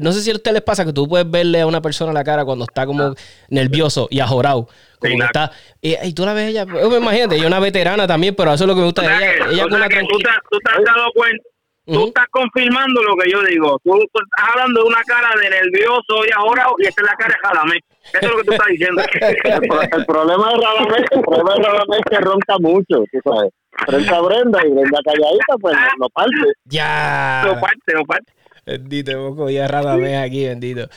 [0.00, 2.22] no sé si a ustedes les pasa que tú puedes verle a una persona la
[2.22, 3.14] cara cuando está como
[3.48, 4.68] nervioso y ajorado,
[5.00, 5.50] como que está,
[5.80, 8.68] y, tú la ves ella, pues, imagínate, ella es una veterana también, pero eso es
[8.68, 10.34] lo que me gusta de ella, ella con una tranquilidad.
[10.48, 11.44] Tú, te has dado cuenta,
[11.84, 13.80] Tú estás confirmando lo que yo digo.
[13.82, 17.34] Tú, estás hablando de una cara de nervioso y ahora y esta es la cara
[17.34, 17.80] de Radamé.
[18.04, 19.02] Eso es lo que tú estás diciendo.
[19.98, 23.52] el, problema de Radamé, el problema de es que ronca mucho, tú sabes.
[23.86, 26.32] Frente a Brenda y Brenda calladita, pues no, parte.
[26.66, 27.42] Ya.
[27.46, 28.32] No parte, no parte.
[28.64, 30.88] Bendito, poco ya Radamé aquí, bendito.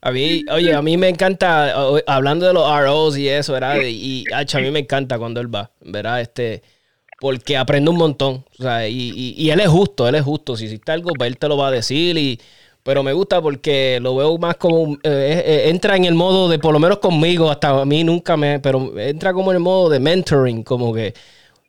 [0.00, 1.72] A mí, oye, a mí me encanta,
[2.08, 3.76] hablando de los ROs y eso, ¿verdad?
[3.80, 6.20] Y, y a mí me encanta cuando él va, ¿verdad?
[6.20, 6.62] Este
[7.22, 8.44] porque aprende un montón.
[8.58, 10.56] O sea, y, y, él es justo, él es justo.
[10.56, 12.18] Si hiciste algo, pues él te lo va a decir.
[12.18, 12.40] Y,
[12.82, 14.94] pero me gusta porque lo veo más como.
[15.04, 18.36] Eh, eh, entra en el modo de, por lo menos conmigo, hasta a mí nunca
[18.36, 18.58] me.
[18.58, 21.14] Pero entra como en el modo de mentoring, como que.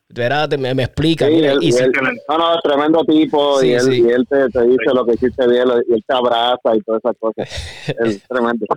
[0.08, 0.50] ¿verdad?
[0.58, 1.30] Me, explica.
[1.30, 3.62] y no, no, tremendo tipo.
[3.62, 6.74] y, él, y él te, te, dice lo que hiciste bien, y él te abraza
[6.74, 7.48] y todas esas cosas.
[8.00, 8.66] es tremendo.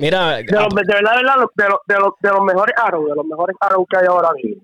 [0.00, 3.24] Mira, de, los, de verdad, de, los, de, los, de los mejores aros, de los
[3.24, 4.62] mejores aros que hay ahora mismo.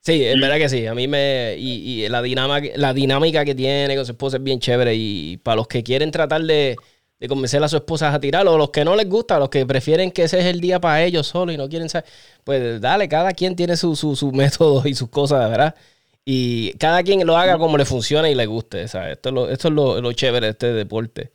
[0.00, 0.86] Sí, es verdad que sí.
[0.86, 1.56] A mí me.
[1.58, 4.94] Y, y la, dinámica, la dinámica que tiene con su esposa es bien chévere.
[4.94, 6.76] Y para los que quieren tratar de,
[7.18, 9.64] de convencer a su esposa a tirar, o los que no les gusta, los que
[9.64, 12.08] prefieren que ese es el día para ellos solo y no quieren saber,
[12.44, 15.74] pues dale, cada quien tiene su, su, su método y sus cosas, ¿verdad?
[16.24, 18.88] Y cada quien lo haga como le funcione y le guste.
[18.88, 19.12] ¿sabes?
[19.12, 21.32] Esto es lo, esto es lo, lo chévere de este deporte.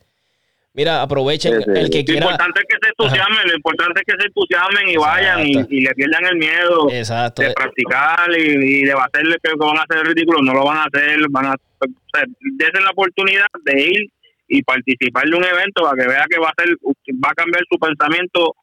[0.72, 2.26] Mira, aprovechen el que quiera.
[2.26, 5.80] Lo importante es que se entusiasmen, lo importante es que se entusiasmen y vayan y,
[5.80, 10.54] le pierdan el miedo de practicar y, de baterle que van a hacer ridículo, no
[10.54, 14.10] lo van a hacer, van a o la oportunidad de ir
[14.48, 17.62] y participar de un evento para que vea que va a ser, va a cambiar
[17.70, 18.54] su pensamiento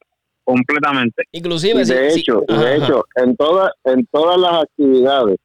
[0.44, 1.24] completamente.
[1.32, 5.36] Inclusive, de hecho, de hecho, en todas, en todas las actividades,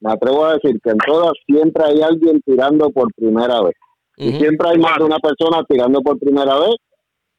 [0.00, 3.74] me atrevo a decir que en todas siempre hay alguien tirando por primera vez.
[4.20, 6.76] Y siempre hay más de una persona tirando por primera vez.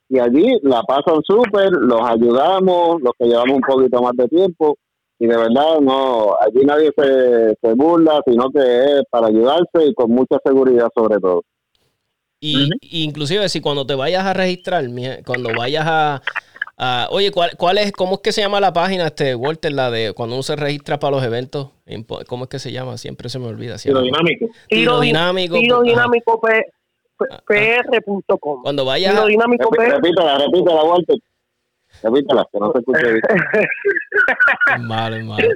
[0.09, 4.77] Y allí la pasan súper, los ayudamos, los que llevamos un poquito más de tiempo.
[5.19, 9.93] Y de verdad, no, allí nadie se, se burla, sino que es para ayudarse y
[9.93, 11.43] con mucha seguridad sobre todo.
[12.43, 14.84] Y, inclusive si cuando te vayas a registrar,
[15.23, 16.21] cuando vayas a,
[16.84, 19.91] Ah, oye, ¿cuál, ¿cuál es, cómo es que se llama la página, este, Walter, la
[19.91, 21.69] de cuando uno se registra para los eventos?
[22.27, 22.97] ¿Cómo es que se llama?
[22.97, 23.75] Siempre se me olvida.
[23.75, 24.47] Tiro dinámico.
[24.67, 25.59] Tiro dinámico.
[25.59, 26.41] Tiro dinámico
[27.45, 28.63] pr.com.
[28.63, 29.11] Cuando vaya.
[29.11, 31.17] Tiro dinámico Repítela, repítela, Walter.
[32.04, 33.22] Repítela, que no se escuche bien.
[34.76, 35.47] es malo, es malo.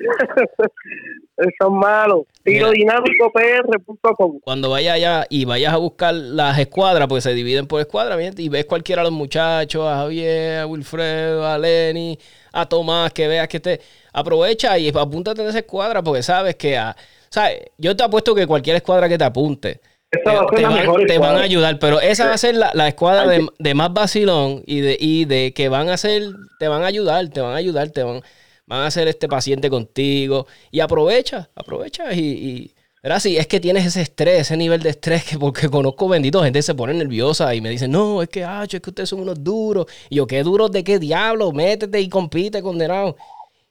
[1.37, 2.25] Eso es malo.
[2.43, 4.39] Tirodinamicopr.com.
[4.41, 8.49] Cuando vayas allá y vayas a buscar las escuadras, porque se dividen por escuadras, y
[8.49, 12.17] ves cualquiera de los muchachos, a Javier, a Wilfredo, a Lenny,
[12.53, 13.81] a Tomás, que veas que te
[14.13, 16.95] aprovecha y apúntate en esa escuadra, porque sabes que, a,
[17.29, 17.71] ¿sabes?
[17.77, 19.81] yo te apuesto que cualquier escuadra que te apunte,
[20.23, 24.81] te, van, a ayudar, pero esa va a ser la, escuadra de, más vacilón y
[24.81, 26.23] de, y de que van a ser,
[26.59, 28.21] te van a ayudar, te van a ayudar, te van,
[28.65, 33.19] van a ser este paciente contigo y aprovecha, aprovecha y, y ¿verdad?
[33.19, 36.63] Sí, es que tienes ese estrés, ese nivel de estrés que porque conozco bendito gente
[36.63, 39.43] se pone nerviosa y me dicen, no, es que, ah, es que ustedes son unos
[39.43, 39.85] duros.
[40.09, 41.51] Y yo, ¿qué duros de qué diablo?
[41.51, 43.15] Métete y compite, condenado.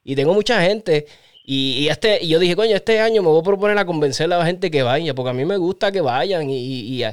[0.04, 1.06] Y tengo mucha gente
[1.46, 4.38] y, este, y yo dije, coño, este año me voy a proponer a convencer a
[4.38, 6.48] la gente que vaya, porque a mí me gusta que vayan.
[6.48, 7.04] Y,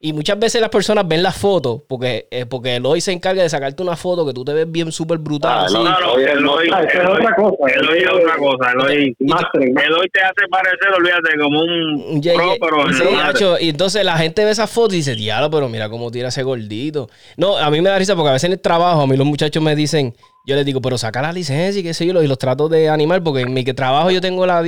[0.00, 3.48] y, muchas veces las personas ven las fotos, porque, eh, porque Eloy se encarga de
[3.48, 5.66] sacarte una foto que tú te ves bien súper brutal.
[5.66, 7.56] Ah, no, no, Eloy, ah, es otra cosa.
[7.72, 8.72] Eloy es otra cosa.
[8.72, 14.50] Eloy, Eloy te hace parecer, olvídate, como un pro, pero Y entonces la gente ve
[14.50, 17.08] esas fotos y dice, diablo, pero mira cómo tira ese gordito.
[17.36, 19.26] No, a mí me da risa porque a veces en el trabajo, a mí los
[19.26, 20.16] muchachos me dicen
[20.48, 22.88] yo les digo, pero saca la licencia y qué sé yo, y los trato de
[22.88, 24.64] animar, porque en mi trabajo yo tengo la,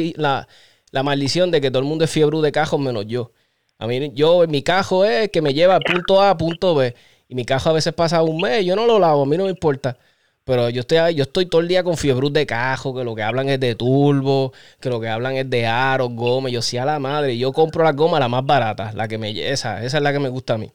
[0.93, 3.33] la, maldición de que todo el mundo es fiebre de cajos menos yo.
[3.79, 6.95] A mí, yo, mi cajo es que me lleva punto A a punto B.
[7.29, 9.45] Y mi cajo a veces pasa un mes, yo no lo lavo, a mí no
[9.45, 9.97] me importa.
[10.45, 13.23] Pero yo estoy, yo estoy todo el día con fiebre de cajo, que lo que
[13.23, 16.51] hablan es de turbo, que lo que hablan es de aros, goma.
[16.51, 19.31] Yo sí a la madre, yo compro la goma la más barata, la que me,
[19.51, 20.71] esa, esa es la que me gusta a mí.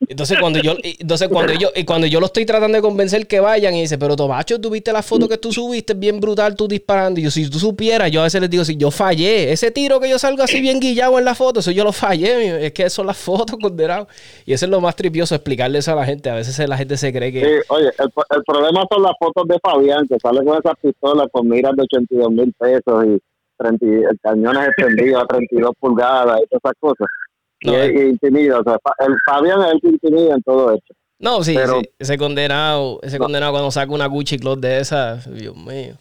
[0.00, 3.74] Entonces cuando yo, entonces cuando yo, cuando yo lo estoy tratando de convencer que vayan
[3.74, 7.18] y dice, pero Tomacho, tú viste la foto que tú subiste, bien brutal, tú disparando.
[7.18, 9.98] Y yo, si tú supieras, yo a veces les digo, si yo fallé, ese tiro
[9.98, 12.90] que yo salgo así bien guillado en la foto, eso yo lo fallé, es que
[12.90, 14.06] son las fotos condenadas.
[14.44, 16.28] Y eso es lo más tripioso, explicarle eso a la gente.
[16.28, 17.40] A veces la gente se cree que.
[17.40, 21.48] Sí, oye, el, problema son las fotos de Fabián, que sale con esas pistolas con
[21.48, 23.18] miras de 82 mil pesos y
[23.56, 23.86] 30,
[24.22, 27.06] cañones extendidos a 32 pulgadas y todas esas cosas
[27.60, 28.08] y, eh.
[28.08, 28.60] intimida.
[28.60, 30.94] O sea, el Fabián es el que intimida en todo esto.
[31.18, 31.56] No, sí,
[31.98, 35.96] ese condenado, ese condenado cuando saca una Gucci Cloth de esas, Dios mío.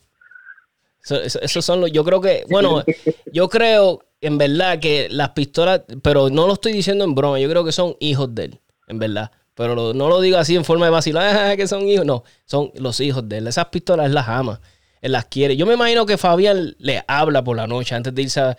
[1.10, 2.84] Esos son los, yo creo que, bueno,
[3.32, 7.49] yo creo en verdad que las pistolas, pero no lo estoy diciendo en broma, yo
[7.49, 9.32] creo que son hijos de él, en verdad.
[9.53, 12.99] Pero no lo digo así en forma de vacilar, que son hijos, no, son los
[12.99, 13.47] hijos de él.
[13.47, 14.60] Esas pistolas él las ama,
[15.01, 15.56] él las quiere.
[15.56, 18.58] Yo me imagino que Fabián le habla por la noche antes de irse a,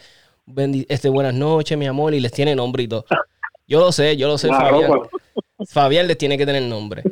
[0.88, 3.04] este, buenas noches, mi amor, y les tiene nombre y todo.
[3.66, 4.92] Yo lo sé, yo lo sé, Fabián.
[5.68, 7.02] Fabián les tiene que tener nombre.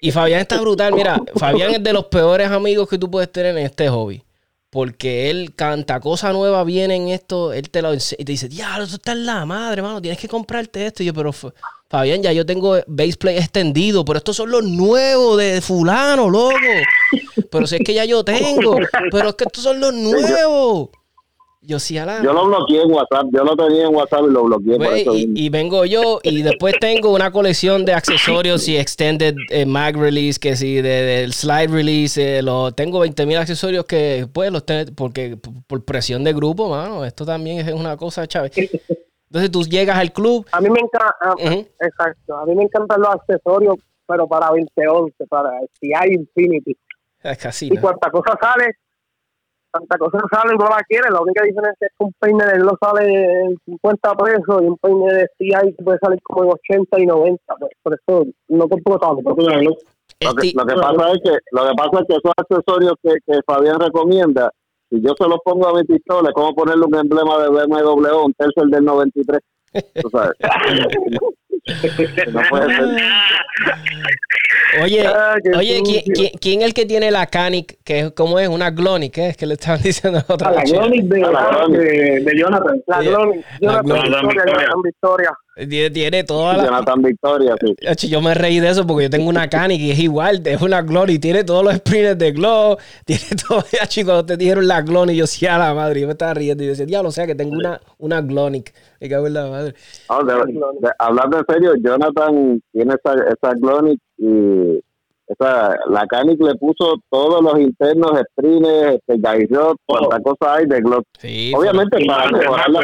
[0.00, 0.92] Y Fabián está brutal.
[0.92, 4.22] Mira, Fabián es de los peores amigos que tú puedes tener en este hobby.
[4.70, 8.84] Porque él canta cosa nueva, viene en esto, él te lo y te dice, diablo,
[8.84, 11.02] esto está en la madre, mano, tienes que comprarte esto.
[11.02, 11.32] Y yo, pero
[11.88, 16.54] Fabián, ya yo tengo baseplay extendido, pero estos son los nuevos de fulano, loco.
[17.50, 18.76] Pero si es que ya yo tengo,
[19.10, 20.90] pero es que estos son los nuevos.
[21.60, 24.44] Yo sí a Yo lo bloqueé en WhatsApp, yo lo tenía en WhatsApp y lo
[24.44, 24.76] bloqueé.
[24.76, 29.96] Pues, y, vengo yo y después tengo una colección de accesorios y extended eh, mag
[29.96, 34.64] release, que si del slide release, eh, lo, tengo 20 mil accesorios que pues los
[34.64, 35.36] tengo, porque
[35.66, 38.52] por, presión de grupo, mano, esto también es una cosa, Chávez.
[38.56, 40.46] Entonces tú llegas al club.
[40.52, 41.16] A mí me encanta,
[41.80, 45.50] exacto, a mí me encantan los accesorios, pero para 2011, para
[45.80, 46.76] si hay Infinity.
[47.20, 47.66] Es casi.
[47.66, 48.76] Y cuánta cosa sale,
[49.70, 51.10] tanta cosa sale y no la quiere.
[51.10, 54.66] La única diferencia es que un peine de él no sale en 50 pesos y
[54.66, 57.54] un peine de CI puede salir como en 80 y 90.
[57.58, 59.22] Pues, por eso no compro tanto.
[60.20, 63.14] Lo que, lo que pasa es que lo que pasa es que esos accesorios que,
[63.24, 64.50] que Fabián recomienda,
[64.90, 68.34] si yo se los pongo a mi pistola, como ponerle un emblema de BMW, un
[68.34, 69.40] tercer del 93.
[70.02, 70.32] Tú sabes.
[72.32, 72.84] no puede ser.
[74.82, 77.78] Oye, ah, oye ¿quién, ¿quién, es el que tiene la Canic?
[77.84, 78.48] Que ¿Cómo es?
[78.48, 79.14] ¿Una Glonic?
[79.14, 82.82] ¿Qué es que le estaban diciendo a otra La Glonic de, de, Jonathan.
[82.86, 83.44] La Glonic.
[83.60, 85.30] Jonathan, Victoria.
[85.66, 86.66] Tiene, tiene toda la.
[86.66, 87.54] Jonathan Victoria,
[87.96, 88.08] sí.
[88.08, 90.82] Yo me reí de eso porque yo tengo una Canic y es igual, es una
[90.82, 91.20] Glonic.
[91.20, 92.76] Tiene todos los sprints de Glow.
[93.04, 93.64] Tiene todo.
[93.72, 95.16] Ya, chicos, te dijeron la Glonic.
[95.16, 96.00] Yo sí, a la madre.
[96.00, 98.72] Yo me estaba riendo y yo decía, diablo, o sea que tengo una, una Glonic.
[99.00, 99.74] Me cago en la madre.
[100.08, 104.80] hablando en serio, Jonathan tiene esa, esa Glonic y
[105.28, 109.48] esa, la Canic le puso todos los internos, sprints, este, guide
[109.86, 111.04] cuánta cosa hay de Glock.
[111.54, 112.80] Obviamente para mejorar la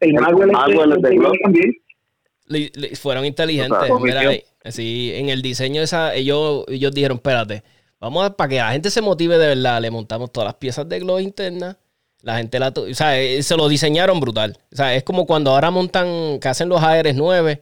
[0.00, 1.72] El Magwell es de Glock también.
[2.96, 3.90] fueron inteligentes.
[4.70, 7.62] Sí, en el diseño esa, ellos, ellos dijeron, espérate,
[8.00, 10.88] vamos a, para que la gente se motive de verdad, le montamos todas las piezas
[10.88, 11.76] de glow interna.
[12.22, 14.56] La gente la, o sea, eh, se lo diseñaron brutal.
[14.72, 17.60] O sea, es como cuando ahora montan, que hacen los ARs 9.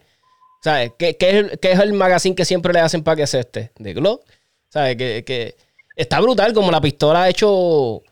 [0.62, 0.92] ¿Sabes?
[0.98, 3.40] ¿Qué, qué, es el, ¿Qué es el magazine que siempre le hacen para que sea
[3.40, 3.72] este?
[3.78, 4.20] De Glow.
[4.68, 4.96] ¿Sabes?
[4.96, 5.56] Que, que
[5.96, 8.02] está brutal, como la pistola ha hecho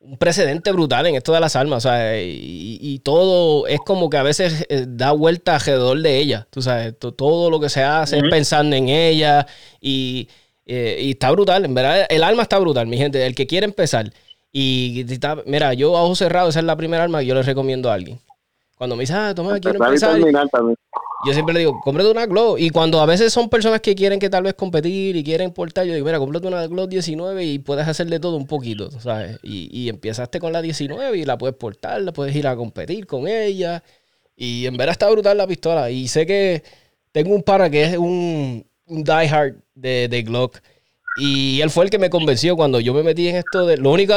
[0.00, 4.16] un precedente brutal en esto de las armas, o sea, y, todo es como que
[4.16, 8.16] a veces eh, da vuelta alrededor de ella, tú sabes, todo lo que se hace
[8.16, 9.46] es pensando en ella
[9.80, 10.28] y,
[10.66, 13.64] eh, y, está brutal, en verdad, el arma está brutal, mi gente, el que quiere
[13.64, 14.12] empezar
[14.50, 15.06] y
[15.46, 17.94] mira, yo a ojos cerrados, esa es la primera arma que yo le recomiendo a
[17.94, 18.20] alguien.
[18.76, 20.20] Cuando me dice, ah, toma, quiero empezar.
[21.24, 22.58] Yo siempre le digo, cómprate una Glow.
[22.58, 25.86] Y cuando a veces son personas que quieren que tal vez competir y quieren portar,
[25.86, 29.38] yo digo, mira, cómprate una Glow 19 y puedes hacer de todo un poquito, ¿sabes?
[29.42, 33.06] Y, y empezaste con la 19 y la puedes portar, la puedes ir a competir
[33.06, 33.84] con ella.
[34.36, 35.90] Y en verdad está brutal la pistola.
[35.90, 36.64] Y sé que
[37.12, 40.58] tengo un para que es un, un diehard de, de Glock.
[41.16, 43.66] Y él fue el que me convenció cuando yo me metí en esto.
[43.66, 44.14] De, lo único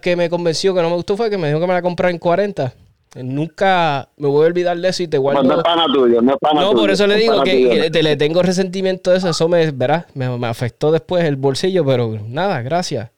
[0.00, 2.10] que me convenció que no me gustó fue que me dijo que me la comprara
[2.10, 2.74] en 40.
[3.16, 5.42] Nunca me voy a olvidar de eso y te guardo.
[5.42, 8.16] No, es pana tuyo, no es pana No, por eso le digo que, te, le
[8.16, 9.30] tengo resentimiento de eso.
[9.30, 13.10] Eso me, verás, me, afectó después el bolsillo, pero nada, gracias.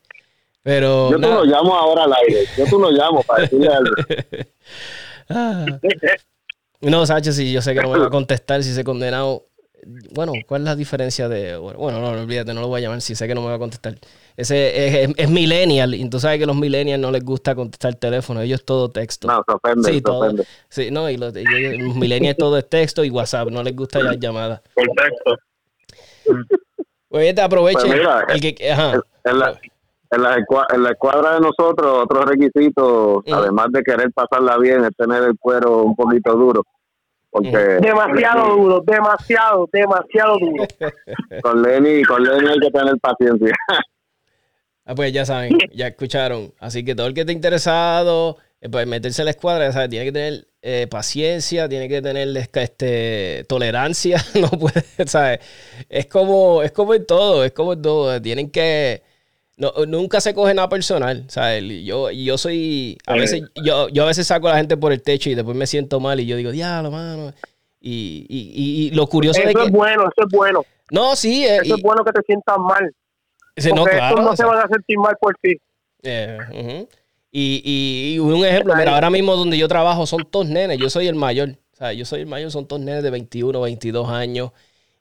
[0.63, 1.11] Pero.
[1.11, 2.45] Yo te lo llamo ahora al aire.
[2.57, 3.95] Yo te lo llamo para decirle algo.
[5.33, 5.65] Ah.
[6.81, 9.47] No, Sánchez, si yo sé que no me va a contestar si se condenado.
[10.13, 11.57] Bueno, ¿cuál es la diferencia de.?
[11.57, 13.55] Bueno, no, no olvídate, no lo voy a llamar si sé que no me va
[13.55, 13.95] a contestar.
[14.41, 17.99] Ese es, millennial, y tú sabes que a los millennials no les gusta contestar el
[17.99, 19.29] teléfono, ellos todo texto.
[19.29, 20.33] No, se ofende, sí, todo,
[20.71, 24.63] Sí, no, y los, millennials todo es texto y WhatsApp, no les gusta las llamadas.
[24.75, 25.37] Por texto.
[27.09, 27.87] Pues te aproveche.
[27.87, 29.61] Pues en, la,
[30.11, 35.39] en, la, escuadra de nosotros, otro requisito, además de querer pasarla bien, es tener el
[35.39, 36.65] cuero un poquito duro.
[37.29, 40.65] Porque, demasiado duro, demasiado, demasiado duro.
[41.43, 43.55] con Lenny, con Lenny hay que tener paciencia.
[44.85, 46.53] Ah, pues ya saben, ya escucharon.
[46.59, 49.89] Así que todo el que esté interesado, eh, pues meterse en la escuadra, ¿sabes?
[49.91, 55.41] tiene que tener eh, paciencia, tiene que tener este, tolerancia, no puede, ¿sabes?
[55.89, 58.21] Es como, es como en todo, es como en todo.
[58.21, 59.03] Tienen que.
[59.87, 61.63] nunca se coge nada personal, ¿sabes?
[61.85, 62.99] Yo, yo soy.
[63.07, 65.57] A veces, yo, yo a veces saco a la gente por el techo y después
[65.57, 67.33] me siento mal y yo digo, diablo, mano.
[67.81, 69.61] Y, y, y, lo curioso eso es que.
[69.61, 70.65] Eso es bueno, eso es bueno.
[70.91, 71.47] No, sí.
[71.47, 72.95] Eh, eso es bueno que te sientas mal
[73.75, 75.57] no, claro, no se van a sentir mal por ti.
[76.03, 76.87] Eh,
[77.31, 81.07] y, y, un ejemplo, mira, ahora mismo donde yo trabajo son todos nenes, yo soy
[81.07, 81.51] el mayor.
[81.73, 84.51] O sea, yo soy el mayor, son todos nenes de 21, 22 años.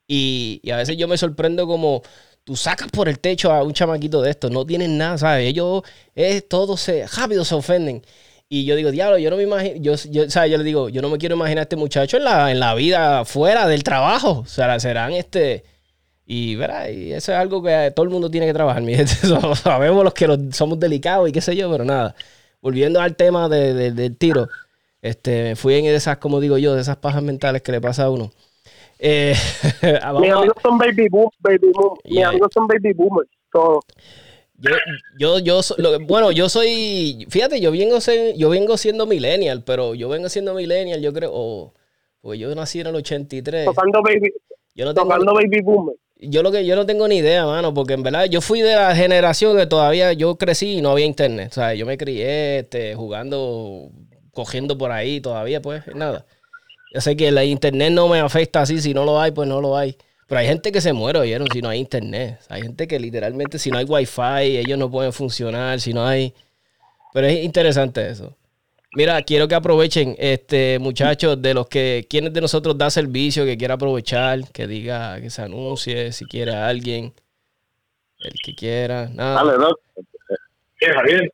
[0.08, 2.02] Y, a veces yo me sorprendo como
[2.44, 5.48] tú sacas por el techo a un chamaquito de estos, no tienen nada, ¿sabes?
[5.48, 5.84] Ellos,
[6.16, 8.04] es, todos se, rápido se ofenden.
[8.50, 10.52] Y yo digo, diablo, yo no me imagino, yo, yo, ¿sabes?
[10.52, 12.74] yo le digo, yo no me quiero imaginar a este muchacho en la, en la
[12.74, 14.40] vida fuera del trabajo.
[14.40, 15.64] O sea, serán este
[16.32, 16.90] y, ¿verdad?
[16.90, 19.14] y eso es algo que todo el mundo tiene que trabajar, mi gente.
[19.64, 22.14] Sabemos los que somos delicados y qué sé yo, pero nada.
[22.62, 24.48] Volviendo al tema del tiro,
[25.02, 28.12] este, fui en esas, como digo yo, de esas pajas mentales que le pasa a
[28.12, 28.32] uno.
[29.00, 29.34] Eh,
[30.22, 31.98] Mis amigos son baby boom, baby boom.
[32.06, 33.84] Mis amigos son baby boomers, todos.
[35.18, 37.98] Yo, yo, yo, bueno, yo soy, fíjate, yo vengo,
[38.38, 41.74] yo vengo siendo millennial, pero yo vengo siendo millennial, yo creo,
[42.22, 43.66] pues yo nací en el 83.
[43.66, 44.32] Tocando baby,
[44.76, 47.94] yo no tocando baby boomer yo lo que yo no tengo ni idea, mano, porque
[47.94, 51.50] en verdad yo fui de la generación que todavía yo crecí y no había internet.
[51.52, 53.90] O sea, yo me crié este, jugando,
[54.34, 56.26] cogiendo por ahí todavía, pues nada.
[56.94, 59.62] Yo sé que la internet no me afecta así, si no lo hay, pues no
[59.62, 59.96] lo hay.
[60.28, 62.40] Pero hay gente que se muere, oyeron, si no hay internet.
[62.50, 66.34] Hay gente que literalmente si no hay wifi, ellos no pueden funcionar, si no hay...
[67.14, 68.36] Pero es interesante eso.
[68.96, 73.56] Mira, quiero que aprovechen, este muchachos, de los que, quienes de nosotros da servicio, que
[73.56, 77.14] quiera aprovechar, que diga, que se anuncie, si quiere a alguien,
[78.20, 79.44] el que quiera, nada.
[79.44, 79.80] Dale, Doc.
[80.82, 81.32] Javier,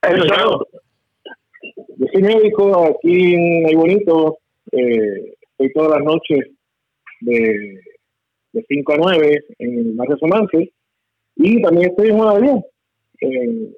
[1.97, 4.39] yo soy médico aquí en Ay Bonito,
[4.71, 6.39] eh, estoy todas las noches
[7.21, 7.79] de,
[8.51, 10.59] de 5 a 9 en más resonancia
[11.37, 12.63] y también estoy en una
[13.21, 13.69] Eh,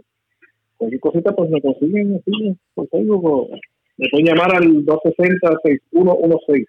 [0.77, 3.49] cualquier cosita pues me consiguen así por Facebook
[3.97, 6.65] me pueden llamar al 260-6116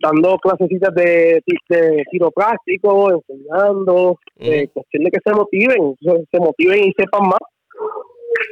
[0.02, 5.96] dando clasecitas de, de tiro práctico, enseñando, eh, cuestión de que se motiven,
[6.32, 7.40] se, motiven y sepan más.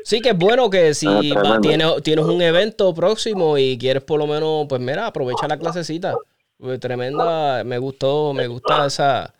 [0.03, 4.19] Sí, que es bueno que si ah, tienes, tienes un evento próximo y quieres por
[4.19, 6.15] lo menos, pues mira, aprovecha la clasecita.
[6.57, 9.33] Pues, tremenda, me gustó, me gusta esa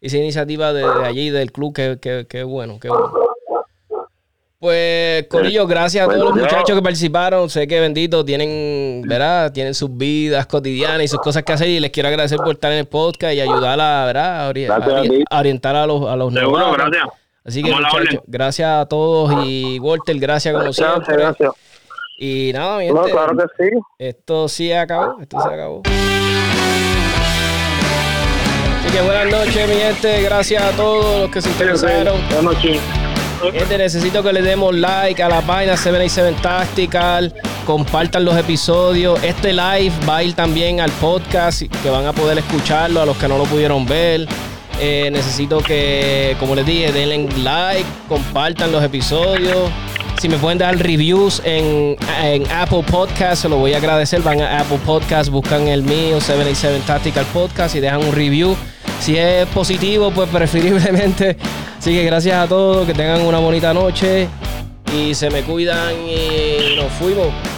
[0.00, 3.12] esa iniciativa de, allí, del club, que, que, bueno, qué bueno.
[4.66, 7.48] Pues, Corillo, gracias a todos los muchachos que participaron.
[7.48, 9.52] Sé que bendito tienen, ¿verdad?
[9.52, 11.68] Tienen sus vidas cotidianas y sus cosas que hacer.
[11.68, 14.46] Y les quiero agradecer por estar en el podcast y ayudar a, ¿verdad?
[15.30, 17.04] A, orientar a los, a los Seguro, gracias.
[17.44, 19.46] Así que, muchachos, gracias a todos.
[19.46, 21.16] Y Walter, gracias como siempre.
[21.16, 21.52] Gracias.
[22.18, 23.70] Y nada, mi claro que sí.
[24.00, 25.20] Esto sí acabó.
[25.20, 25.82] Esto se acabó.
[28.80, 30.22] Así que buenas noches, mi gente.
[30.22, 32.16] Gracias a todos los que se interesaron.
[32.30, 32.80] Buenas noches.
[33.42, 37.34] Gente, necesito que le demos like a la página 77 Tactical.
[37.66, 39.22] Compartan los episodios.
[39.22, 43.16] Este live va a ir también al podcast que van a poder escucharlo a los
[43.18, 44.26] que no lo pudieron ver.
[44.80, 49.70] Eh, necesito que, como les dije, denle like, compartan los episodios.
[50.18, 54.22] Si me pueden dar reviews en, en Apple Podcast, se lo voy a agradecer.
[54.22, 58.56] Van a Apple Podcast, buscan el mío, 77 Tactical Podcast y dejan un review.
[58.98, 61.36] Si es positivo, pues preferiblemente.
[61.78, 64.28] Así que gracias a todos, que tengan una bonita noche
[64.96, 67.55] y se me cuidan y nos fuimos.